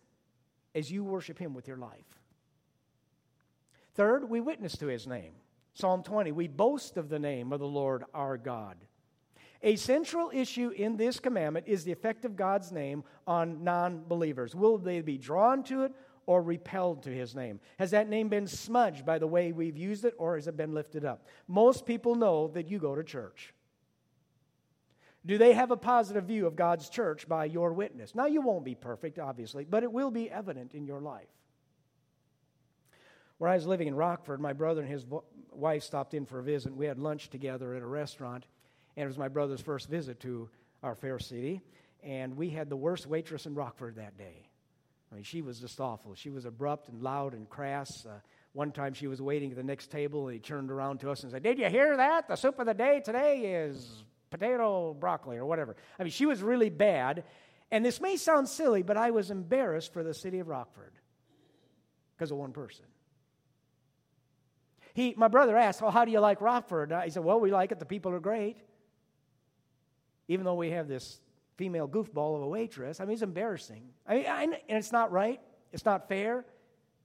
as 0.75 0.91
you 0.91 1.05
worship 1.05 1.39
him 1.39 1.53
with 1.53 1.69
your 1.69 1.77
life. 1.77 2.17
Third, 3.97 4.29
we 4.29 4.41
witness 4.41 4.77
to 4.77 4.87
his 4.87 5.07
name. 5.07 5.33
Psalm 5.73 6.03
20, 6.03 6.31
we 6.33 6.49
boast 6.49 6.99
of 6.99 7.09
the 7.09 7.19
name 7.19 7.53
of 7.53 7.61
the 7.61 7.67
Lord 7.67 8.05
our 8.13 8.37
God. 8.37 8.77
A 9.63 9.77
central 9.77 10.31
issue 10.33 10.69
in 10.69 10.99
this 10.99 11.19
commandment 11.19 11.67
is 11.67 11.83
the 11.83 11.93
effect 11.93 12.27
of 12.27 12.37
God's 12.37 12.71
name 12.71 13.05
on 13.27 13.65
non 13.65 14.05
believers. 14.07 14.55
Will 14.55 14.77
they 14.77 15.01
be 15.01 15.17
drawn 15.17 15.63
to 15.65 15.85
it 15.85 15.93
or 16.27 16.43
repelled 16.43 17.05
to 17.05 17.11
his 17.11 17.35
name? 17.35 17.59
Has 17.79 17.91
that 17.93 18.09
name 18.09 18.29
been 18.29 18.47
smudged 18.47 19.07
by 19.07 19.19
the 19.19 19.27
way 19.27 19.53
we've 19.53 19.79
used 19.79 20.05
it 20.05 20.15
or 20.19 20.35
has 20.35 20.47
it 20.47 20.59
been 20.59 20.75
lifted 20.75 21.07
up? 21.07 21.27
Most 21.49 21.87
people 21.87 22.15
know 22.15 22.49
that 22.49 22.69
you 22.69 22.79
go 22.79 22.95
to 22.95 23.03
church. 23.03 23.55
Do 25.25 25.39
they 25.39 25.55
have 25.55 25.71
a 25.71 25.77
positive 25.77 26.25
view 26.25 26.47
of 26.47 26.55
God's 26.55 26.91
church 26.91 27.27
by 27.27 27.47
your 27.47 27.73
witness? 27.73 28.15
Now, 28.15 28.27
you 28.27 28.43
won't 28.43 28.65
be 28.65 28.75
perfect, 28.75 29.19
obviously, 29.19 29.65
but 29.65 29.83
it 29.83 29.91
will 29.91 30.11
be 30.11 30.31
evident 30.31 30.75
in 30.75 30.85
your 30.85 31.01
life. 31.01 31.29
Where 33.39 33.51
I 33.51 33.55
was 33.55 33.67
living 33.67 33.89
in 33.89 33.95
Rockford, 33.95 34.41
my 34.41 34.53
brother 34.53 34.81
and 34.81 34.91
his 34.91 35.05
wife 35.53 35.83
stopped 35.83 36.15
in 36.15 36.25
for 36.25 36.39
a 36.39 36.43
visit. 36.43 36.75
We 36.75 36.87
had 36.87 36.99
lunch 36.99 37.29
together 37.29 37.75
at 37.75 37.83
a 37.83 37.87
restaurant, 37.87 38.47
and 38.97 39.05
it 39.05 39.09
was 39.09 39.19
my 39.19 39.29
brother's 39.29 39.61
first 39.61 39.89
visit 39.89 40.21
to 40.21 40.49
our 40.83 40.95
fair 40.95 41.19
city. 41.19 41.61
And 42.03 42.37
we 42.37 42.51
had 42.51 42.71
the 42.71 42.77
worst 42.77 43.07
waitress 43.07 43.47
in 43.47 43.55
Rockford 43.55 43.97
that 43.97 44.17
day. 44.17 44.49
I 45.11 45.15
mean, 45.15 45.25
she 45.25 45.43
was 45.43 45.61
just 45.61 45.81
awful. 45.81 46.15
She 46.15 46.31
was 46.31 46.45
abrupt 46.45 46.89
and 46.89 47.03
loud 47.03 47.35
and 47.35 47.49
crass. 47.49 48.07
Uh, 48.07 48.19
one 48.53 48.73
time 48.73 48.95
she 48.95 49.07
was 49.07 49.21
waiting 49.21 49.51
at 49.51 49.57
the 49.57 49.63
next 49.63 49.91
table, 49.91 50.29
and 50.29 50.35
he 50.35 50.41
turned 50.41 50.71
around 50.71 51.01
to 51.01 51.11
us 51.11 51.23
and 51.23 51.31
said, 51.31 51.43
Did 51.43 51.59
you 51.59 51.69
hear 51.69 51.97
that? 51.97 52.29
The 52.29 52.37
soup 52.37 52.59
of 52.59 52.67
the 52.67 52.75
day 52.75 53.01
today 53.05 53.65
is 53.67 54.05
potato 54.31 54.95
broccoli 54.95 55.37
or 55.37 55.47
whatever. 55.47 55.77
I 55.99 56.03
mean, 56.03 56.13
she 56.13 56.27
was 56.27 56.43
really 56.43 56.71
bad. 56.71 57.25
And 57.71 57.85
this 57.85 58.01
may 58.01 58.17
sound 58.17 58.49
silly, 58.49 58.83
but 58.83 58.97
I 58.97 59.11
was 59.11 59.31
embarrassed 59.31 59.93
for 59.93 60.03
the 60.03 60.15
city 60.15 60.39
of 60.39 60.49
Rockford 60.49 60.93
because 62.17 62.31
of 62.31 62.39
one 62.39 62.53
person. 62.53 62.85
He, 64.97 65.13
my 65.15 65.29
brother 65.29 65.59
asked, 65.59 65.83
Well, 65.83 65.91
how 65.91 66.07
do 66.07 66.11
you 66.11 66.21
like 66.21 66.41
Rockford? 66.41 66.91
I 66.91 67.11
said, 67.11 67.23
Well, 67.23 67.39
we 67.39 67.53
like 67.53 67.71
it. 67.71 67.79
The 67.79 67.85
people 67.85 68.13
are 68.13 68.19
great. 68.19 68.57
Even 70.27 70.47
though 70.47 70.55
we 70.55 70.71
have 70.71 70.89
this 70.89 71.21
female 71.59 71.87
goofball 71.87 72.37
of 72.37 72.43
a 72.43 72.49
waitress, 72.49 72.99
I 72.99 73.05
mean, 73.05 73.13
it's 73.13 73.21
embarrassing. 73.21 73.91
I 74.07 74.15
mean, 74.15 74.27
I, 74.27 74.43
and 74.45 74.57
it's 74.69 74.93
not 74.93 75.13
right, 75.13 75.39
it's 75.71 75.85
not 75.85 76.09
fair, 76.09 76.47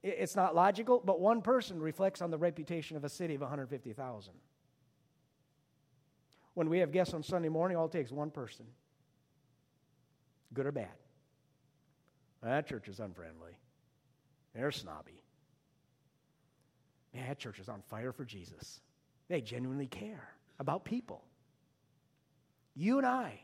it's 0.02 0.34
not 0.34 0.54
logical, 0.54 1.02
but 1.04 1.20
one 1.20 1.42
person 1.42 1.82
reflects 1.82 2.22
on 2.22 2.30
the 2.30 2.38
reputation 2.38 2.96
of 2.96 3.04
a 3.04 3.10
city 3.10 3.34
of 3.34 3.42
150,000. 3.42 4.32
When 6.54 6.70
we 6.70 6.78
have 6.78 6.92
guests 6.92 7.12
on 7.12 7.22
Sunday 7.22 7.50
morning, 7.50 7.76
all 7.76 7.86
it 7.86 7.92
takes 7.92 8.10
one 8.10 8.30
person, 8.30 8.64
good 10.54 10.64
or 10.64 10.72
bad. 10.72 10.88
That 12.42 12.66
church 12.66 12.88
is 12.88 13.00
unfriendly. 13.00 13.52
They're 14.54 14.72
snobby. 14.72 15.21
Man, 17.14 17.28
that 17.28 17.38
church 17.38 17.58
is 17.58 17.68
on 17.68 17.82
fire 17.82 18.12
for 18.12 18.24
Jesus. 18.24 18.80
They 19.28 19.40
genuinely 19.40 19.86
care 19.86 20.28
about 20.58 20.84
people. 20.84 21.22
You 22.74 22.98
and 22.98 23.06
I 23.06 23.40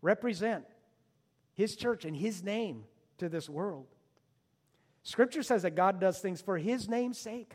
represent 0.00 0.64
His 1.54 1.76
church 1.76 2.04
and 2.04 2.16
His 2.16 2.42
name 2.42 2.84
to 3.18 3.28
this 3.28 3.48
world. 3.48 3.86
Scripture 5.02 5.42
says 5.42 5.62
that 5.62 5.74
God 5.74 6.00
does 6.00 6.18
things 6.20 6.40
for 6.40 6.56
His 6.56 6.88
name's 6.88 7.18
sake 7.18 7.54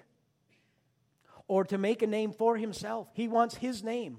or 1.48 1.64
to 1.66 1.78
make 1.78 2.02
a 2.02 2.08
name 2.08 2.32
for 2.32 2.58
Himself. 2.58 3.08
He 3.14 3.28
wants 3.28 3.56
His 3.56 3.84
name. 3.84 4.18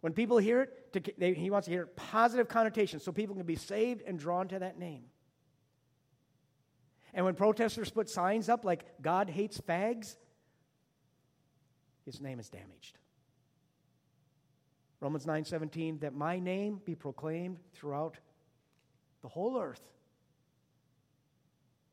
When 0.00 0.12
people 0.12 0.38
hear 0.38 0.62
it, 0.62 0.92
to, 0.92 1.12
they, 1.18 1.34
He 1.34 1.50
wants 1.50 1.66
to 1.66 1.72
hear 1.72 1.86
positive 1.86 2.48
connotations 2.48 3.04
so 3.04 3.12
people 3.12 3.34
can 3.34 3.46
be 3.46 3.56
saved 3.56 4.02
and 4.06 4.18
drawn 4.18 4.48
to 4.48 4.58
that 4.60 4.78
name. 4.78 5.04
And 7.14 7.24
when 7.24 7.34
protesters 7.34 7.90
put 7.90 8.08
signs 8.08 8.48
up 8.48 8.64
like 8.64 8.84
God 9.02 9.28
hates 9.28 9.60
fags, 9.60 10.16
his 12.04 12.20
name 12.20 12.40
is 12.40 12.48
damaged. 12.48 12.98
Romans 15.00 15.26
9:17 15.26 16.00
that 16.00 16.14
my 16.14 16.38
name 16.38 16.80
be 16.84 16.94
proclaimed 16.94 17.58
throughout 17.72 18.18
the 19.20 19.28
whole 19.28 19.60
earth. 19.60 19.82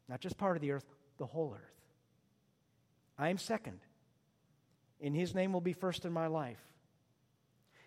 Not 0.08 0.22
just 0.22 0.38
part 0.38 0.56
of 0.56 0.62
the 0.62 0.72
earth, 0.72 0.86
the 1.18 1.26
whole 1.26 1.54
earth. 1.54 1.82
I 3.18 3.30
am 3.30 3.38
second. 3.38 3.80
And 5.02 5.16
his 5.16 5.34
name 5.34 5.54
will 5.54 5.62
be 5.62 5.74
first 5.74 6.06
in 6.06 6.12
my 6.12 6.28
life. 6.28 6.62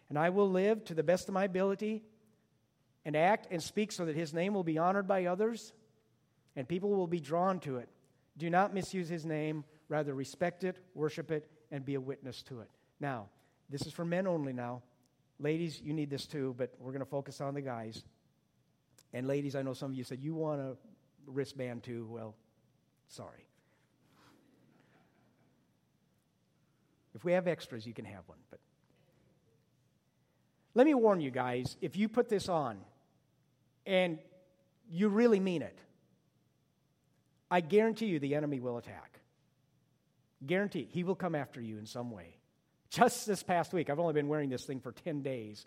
And 0.09 0.18
I 0.18 0.31
will 0.31 0.51
live 0.51 0.85
to 0.85 0.95
the 0.95 1.03
best 1.03 1.29
of 1.29 1.35
my 1.35 1.45
ability 1.45 2.03
and 3.05 3.16
act 3.16 3.49
and 3.51 3.62
speak 3.62 3.92
so 3.92 4.05
that 4.05 4.16
his 4.16 4.33
name 4.35 4.55
will 4.55 4.64
be 4.64 4.79
honored 4.79 5.07
by 5.07 5.27
others 5.27 5.73
and 6.56 6.68
people 6.68 6.90
will 6.90 7.06
be 7.06 7.20
drawn 7.20 7.60
to 7.60 7.76
it. 7.76 7.88
Do 8.38 8.50
not 8.50 8.74
misuse 8.74 9.08
his 9.08 9.24
name, 9.24 9.64
rather, 9.88 10.14
respect 10.14 10.64
it, 10.64 10.78
worship 10.94 11.30
it, 11.30 11.48
and 11.70 11.84
be 11.84 11.94
a 11.94 12.00
witness 12.00 12.42
to 12.44 12.60
it. 12.60 12.68
Now, 13.00 13.28
this 13.68 13.86
is 13.86 13.92
for 13.92 14.04
men 14.04 14.26
only 14.26 14.52
now. 14.52 14.82
Ladies, 15.38 15.80
you 15.82 15.92
need 15.92 16.10
this 16.10 16.26
too, 16.26 16.54
but 16.56 16.72
we're 16.78 16.92
going 16.92 17.00
to 17.00 17.10
focus 17.10 17.40
on 17.40 17.54
the 17.54 17.62
guys. 17.62 18.02
And 19.12 19.26
ladies, 19.26 19.56
I 19.56 19.62
know 19.62 19.74
some 19.74 19.90
of 19.90 19.96
you 19.96 20.04
said 20.04 20.20
you 20.20 20.34
want 20.34 20.60
a 20.60 20.76
wristband 21.26 21.82
too. 21.82 22.06
Well, 22.10 22.34
sorry. 23.08 23.46
If 27.14 27.24
we 27.24 27.32
have 27.32 27.46
extras, 27.46 27.86
you 27.86 27.92
can 27.92 28.04
have 28.04 28.22
one. 28.26 28.38
But 28.50 28.60
let 30.74 30.86
me 30.86 30.94
warn 30.94 31.20
you 31.20 31.30
guys 31.30 31.76
if 31.80 31.96
you 31.96 32.08
put 32.08 32.28
this 32.28 32.48
on 32.48 32.78
and 33.86 34.18
you 34.88 35.08
really 35.08 35.40
mean 35.40 35.62
it, 35.62 35.78
I 37.52 37.60
guarantee 37.60 38.06
you 38.06 38.18
the 38.18 38.34
enemy 38.34 38.60
will 38.60 38.78
attack. 38.78 39.20
Guarantee. 40.46 40.88
He 40.90 41.04
will 41.04 41.14
come 41.14 41.34
after 41.34 41.60
you 41.60 41.76
in 41.76 41.84
some 41.84 42.10
way. 42.10 42.38
Just 42.88 43.26
this 43.26 43.42
past 43.42 43.74
week, 43.74 43.90
I've 43.90 43.98
only 43.98 44.14
been 44.14 44.28
wearing 44.28 44.48
this 44.48 44.64
thing 44.64 44.80
for 44.80 44.90
10 44.90 45.20
days. 45.20 45.66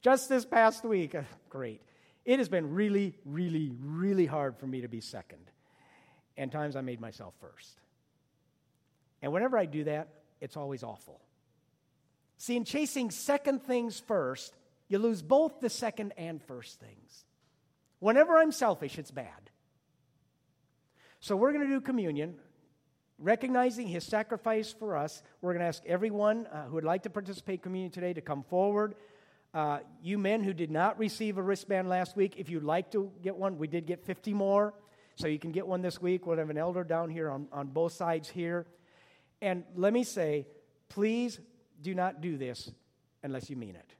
Just 0.00 0.30
this 0.30 0.46
past 0.46 0.82
week, 0.82 1.14
uh, 1.14 1.24
great. 1.50 1.82
It 2.24 2.38
has 2.38 2.48
been 2.48 2.72
really, 2.72 3.18
really, 3.26 3.70
really 3.82 4.24
hard 4.24 4.56
for 4.56 4.66
me 4.66 4.80
to 4.80 4.88
be 4.88 5.02
second. 5.02 5.50
And 6.38 6.50
times 6.50 6.74
I 6.74 6.80
made 6.80 7.02
myself 7.02 7.34
first. 7.38 7.80
And 9.20 9.30
whenever 9.30 9.58
I 9.58 9.66
do 9.66 9.84
that, 9.84 10.08
it's 10.40 10.56
always 10.56 10.82
awful. 10.82 11.20
See, 12.38 12.56
in 12.56 12.64
chasing 12.64 13.10
second 13.10 13.62
things 13.62 14.00
first, 14.00 14.54
you 14.88 14.98
lose 14.98 15.20
both 15.20 15.60
the 15.60 15.68
second 15.68 16.14
and 16.16 16.42
first 16.42 16.80
things. 16.80 17.26
Whenever 17.98 18.38
I'm 18.38 18.52
selfish, 18.52 18.98
it's 18.98 19.10
bad. 19.10 19.50
So 21.26 21.34
we're 21.34 21.50
going 21.52 21.66
to 21.66 21.74
do 21.74 21.80
communion, 21.80 22.36
recognizing 23.18 23.88
his 23.88 24.04
sacrifice 24.04 24.72
for 24.72 24.96
us. 24.96 25.24
We're 25.40 25.54
going 25.54 25.62
to 25.62 25.66
ask 25.66 25.82
everyone 25.84 26.46
uh, 26.46 26.66
who 26.66 26.74
would 26.74 26.84
like 26.84 27.02
to 27.02 27.10
participate 27.10 27.54
in 27.54 27.62
communion 27.62 27.90
today 27.90 28.12
to 28.12 28.20
come 28.20 28.44
forward. 28.44 28.94
Uh, 29.52 29.80
you 30.00 30.18
men 30.18 30.44
who 30.44 30.52
did 30.52 30.70
not 30.70 31.00
receive 31.00 31.36
a 31.36 31.42
wristband 31.42 31.88
last 31.88 32.14
week, 32.14 32.34
if 32.36 32.48
you'd 32.48 32.62
like 32.62 32.92
to 32.92 33.10
get 33.24 33.34
one, 33.34 33.58
we 33.58 33.66
did 33.66 33.86
get 33.86 34.04
50 34.04 34.34
more. 34.34 34.72
So 35.16 35.26
you 35.26 35.40
can 35.40 35.50
get 35.50 35.66
one 35.66 35.82
this 35.82 36.00
week. 36.00 36.28
We'll 36.28 36.38
have 36.38 36.48
an 36.48 36.58
elder 36.58 36.84
down 36.84 37.10
here 37.10 37.28
on, 37.28 37.48
on 37.50 37.66
both 37.66 37.90
sides 37.90 38.28
here. 38.28 38.64
And 39.42 39.64
let 39.74 39.92
me 39.92 40.04
say, 40.04 40.46
please 40.88 41.40
do 41.82 41.92
not 41.92 42.20
do 42.20 42.38
this 42.38 42.70
unless 43.24 43.50
you 43.50 43.56
mean 43.56 43.74
it. 43.74 43.96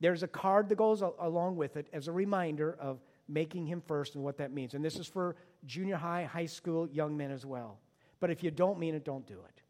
There's 0.00 0.24
a 0.24 0.28
card 0.28 0.70
that 0.70 0.74
goes 0.74 1.02
along 1.02 1.54
with 1.54 1.76
it 1.76 1.86
as 1.92 2.08
a 2.08 2.12
reminder 2.12 2.76
of 2.80 2.98
making 3.28 3.66
him 3.66 3.80
first 3.80 4.14
and 4.14 4.24
what 4.24 4.38
that 4.38 4.52
means. 4.52 4.74
And 4.74 4.84
this 4.84 4.96
is 4.96 5.06
for 5.06 5.36
junior 5.64 5.96
high, 5.96 6.24
high 6.24 6.46
school, 6.46 6.88
young 6.88 7.16
men 7.16 7.30
as 7.30 7.44
well. 7.46 7.78
But 8.20 8.30
if 8.30 8.42
you 8.42 8.50
don't 8.50 8.78
mean 8.78 8.94
it, 8.94 9.04
don't 9.04 9.26
do 9.26 9.34
it. 9.34 9.62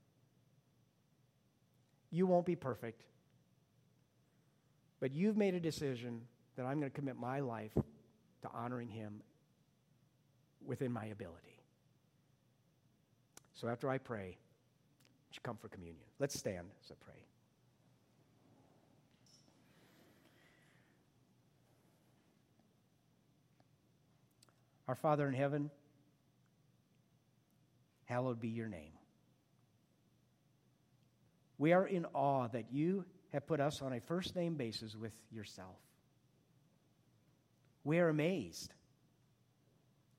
You 2.10 2.26
won't 2.26 2.46
be 2.46 2.56
perfect. 2.56 3.02
But 5.00 5.14
you've 5.14 5.36
made 5.36 5.54
a 5.54 5.60
decision 5.60 6.22
that 6.56 6.64
I'm 6.64 6.78
going 6.78 6.90
to 6.90 6.94
commit 6.94 7.16
my 7.16 7.40
life 7.40 7.74
to 7.74 8.48
honoring 8.52 8.88
him 8.88 9.22
within 10.64 10.92
my 10.92 11.06
ability. 11.06 11.60
So 13.54 13.68
after 13.68 13.88
I 13.88 13.98
pray, 13.98 14.38
you 15.32 15.40
come 15.42 15.56
for 15.56 15.68
communion. 15.68 16.04
Let's 16.18 16.38
stand 16.38 16.68
as 16.84 16.90
I 16.90 16.94
pray. 17.04 17.24
Our 24.86 24.94
Father 24.94 25.26
in 25.26 25.34
heaven, 25.34 25.70
hallowed 28.04 28.40
be 28.40 28.48
your 28.48 28.68
name. 28.68 28.92
We 31.56 31.72
are 31.72 31.86
in 31.86 32.06
awe 32.12 32.48
that 32.48 32.72
you 32.72 33.04
have 33.32 33.46
put 33.46 33.60
us 33.60 33.80
on 33.80 33.92
a 33.92 34.00
first 34.00 34.36
name 34.36 34.54
basis 34.54 34.94
with 34.94 35.12
yourself. 35.30 35.76
We 37.84 37.98
are 37.98 38.08
amazed. 38.08 38.72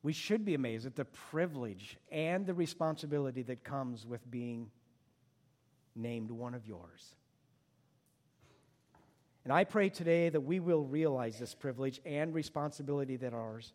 We 0.02 0.14
should 0.14 0.46
be 0.46 0.54
amazed 0.54 0.86
at 0.86 0.96
the 0.96 1.06
privilege 1.06 1.98
and 2.12 2.46
the 2.46 2.54
responsibility 2.54 3.42
that 3.44 3.64
comes 3.64 4.06
with 4.06 4.30
being 4.30 4.70
named 5.96 6.30
one 6.32 6.54
of 6.54 6.68
yours. 6.68 7.16
And 9.44 9.54
I 9.54 9.64
pray 9.64 9.90
today 9.90 10.30
that 10.30 10.42
we 10.42 10.60
will 10.60 10.84
realize 10.84 11.40
this 11.40 11.54
privilege 11.54 12.02
and 12.06 12.34
responsibility 12.34 13.16
that 13.18 13.34
ours 13.34 13.74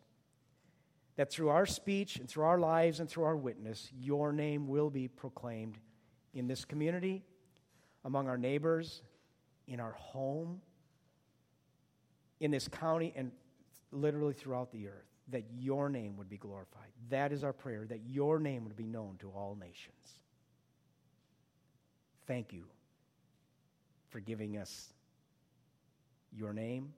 that 1.21 1.29
through 1.29 1.49
our 1.49 1.67
speech 1.67 2.15
and 2.15 2.27
through 2.27 2.45
our 2.45 2.57
lives 2.57 2.99
and 2.99 3.07
through 3.07 3.25
our 3.25 3.37
witness, 3.37 3.91
your 3.93 4.33
name 4.33 4.67
will 4.67 4.89
be 4.89 5.07
proclaimed 5.07 5.77
in 6.33 6.47
this 6.47 6.65
community, 6.65 7.21
among 8.03 8.27
our 8.27 8.39
neighbors, 8.39 9.03
in 9.67 9.79
our 9.79 9.91
home, 9.91 10.59
in 12.39 12.49
this 12.49 12.67
county, 12.67 13.13
and 13.15 13.31
literally 13.91 14.33
throughout 14.33 14.71
the 14.71 14.87
earth, 14.87 15.05
that 15.27 15.43
your 15.59 15.89
name 15.89 16.17
would 16.17 16.27
be 16.27 16.37
glorified. 16.37 16.89
That 17.11 17.31
is 17.31 17.43
our 17.43 17.53
prayer, 17.53 17.85
that 17.87 18.01
your 18.07 18.39
name 18.39 18.63
would 18.63 18.75
be 18.75 18.87
known 18.87 19.17
to 19.19 19.29
all 19.29 19.55
nations. 19.61 20.21
Thank 22.25 22.51
you 22.51 22.63
for 24.09 24.19
giving 24.19 24.57
us 24.57 24.91
your 26.35 26.51
name, 26.51 26.93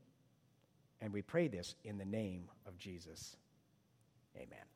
and 1.02 1.12
we 1.12 1.22
pray 1.22 1.50
this 1.50 1.76
in 1.84 1.98
the 1.98 2.06
name 2.06 2.46
of 2.66 2.78
Jesus. 2.78 3.36
Amen. 4.36 4.73